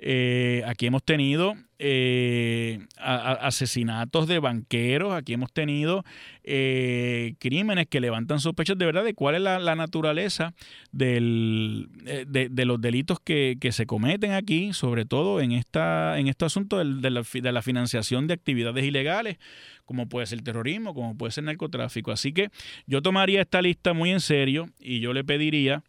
Eh, 0.00 0.62
aquí 0.64 0.86
hemos 0.86 1.02
tenido 1.02 1.56
eh, 1.80 2.86
asesinatos 2.98 4.28
de 4.28 4.38
banqueros, 4.38 5.12
aquí 5.12 5.32
hemos 5.32 5.52
tenido 5.52 6.04
eh, 6.44 7.34
crímenes 7.40 7.88
que 7.88 7.98
levantan 8.00 8.38
sospechas 8.38 8.78
de 8.78 8.86
verdad 8.86 9.02
de 9.02 9.14
cuál 9.14 9.34
es 9.34 9.40
la, 9.40 9.74
naturaleza 9.74 10.54
del, 10.92 11.88
de, 12.28 12.64
los 12.64 12.80
delitos 12.80 13.18
que, 13.18 13.58
se 13.72 13.86
cometen 13.86 14.32
aquí, 14.32 14.72
sobre 14.72 15.04
todo 15.04 15.40
en, 15.40 15.50
esta, 15.50 16.18
en 16.18 16.28
este 16.28 16.44
asunto 16.44 16.78
de, 16.78 17.10
la, 17.10 17.22
de 17.32 17.52
la 17.52 17.62
financiación 17.62 18.28
de 18.28 18.34
actividades 18.34 18.84
ilegales, 18.84 19.38
como 19.84 20.08
puede 20.08 20.26
ser 20.26 20.38
el 20.38 20.44
terrorismo, 20.44 20.94
como 20.94 21.16
puede 21.16 21.32
ser 21.32 21.42
narcotráfico. 21.42 22.12
Así 22.12 22.32
que 22.32 22.50
yo 22.86 23.02
tomaría 23.02 23.40
esta 23.40 23.62
lista 23.62 23.94
muy 23.94 24.10
en 24.10 24.20
serio 24.20 24.66
y 24.78 25.00
yo 25.00 25.12
le 25.12 25.24
pediría 25.24 25.82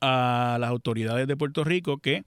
a 0.00 0.56
las 0.60 0.70
autoridades 0.70 1.26
de 1.26 1.36
Puerto 1.36 1.64
Rico 1.64 1.98
que 1.98 2.24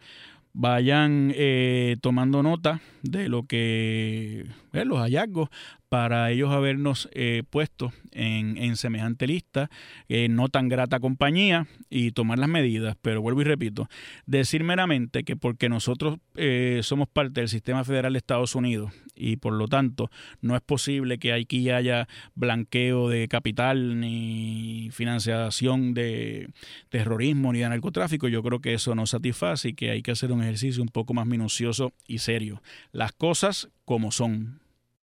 vayan 0.54 1.32
eh, 1.36 1.98
tomando 2.02 2.44
nota 2.44 2.82
de 3.04 3.30
lo 3.30 3.44
que 3.44 4.46
eh, 4.74 4.86
los 4.86 5.00
hallazgos 5.00 5.50
para 5.92 6.32
ellos 6.32 6.52
habernos 6.52 7.10
eh, 7.12 7.44
puesto 7.50 7.92
en, 8.14 8.78
semejante 8.78 9.28
lista, 9.28 9.70
eh, 10.08 10.30
no 10.30 10.48
tan 10.48 10.70
grata 10.70 11.02
compañía 11.02 11.68
y 11.90 12.12
tomar 12.12 12.40
las 12.40 12.48
medidas. 12.48 12.96
Pero 13.02 13.22
vuelvo 13.22 13.42
y 13.42 13.44
repito, 13.44 13.90
decir 14.26 14.64
meramente 14.64 15.26
que 15.26 15.36
porque 15.36 15.68
nosotros 15.68 16.20
eh, 16.36 16.80
somos 16.82 17.10
parte 17.10 17.42
del 17.42 17.50
sistema 17.50 17.84
federal 17.84 18.14
de 18.14 18.20
Estados 18.20 18.56
Unidos 18.56 18.94
y 19.16 19.36
por 19.36 19.52
lo 19.52 19.68
tanto 19.68 20.10
no 20.40 20.56
es 20.56 20.62
posible 20.62 21.18
que 21.18 21.34
aquí 21.34 21.70
haya 21.70 22.08
blanqueo 22.36 23.10
de 23.10 23.28
capital 23.28 24.00
ni 24.00 24.88
financiación 24.94 25.94
de 25.94 26.48
terrorismo 26.88 27.52
ni 27.52 27.60
de 27.60 27.68
narcotráfico, 27.68 28.30
yo 28.30 28.42
creo 28.44 28.62
que 28.62 28.76
eso 28.76 28.96
no 28.96 29.06
satisface 29.08 29.68
y 29.68 29.74
que 29.74 29.92
hay 29.92 30.02
que 30.02 30.12
hacer 30.12 30.32
un 30.32 30.42
ejercicio 30.42 30.82
un 30.82 30.88
poco 30.88 31.14
más 31.14 31.28
minucioso 31.28 31.92
y 32.08 32.20
serio. 32.20 32.64
Las 32.94 33.12
cosas 33.12 33.68
como 33.84 34.14
son. 34.14 34.62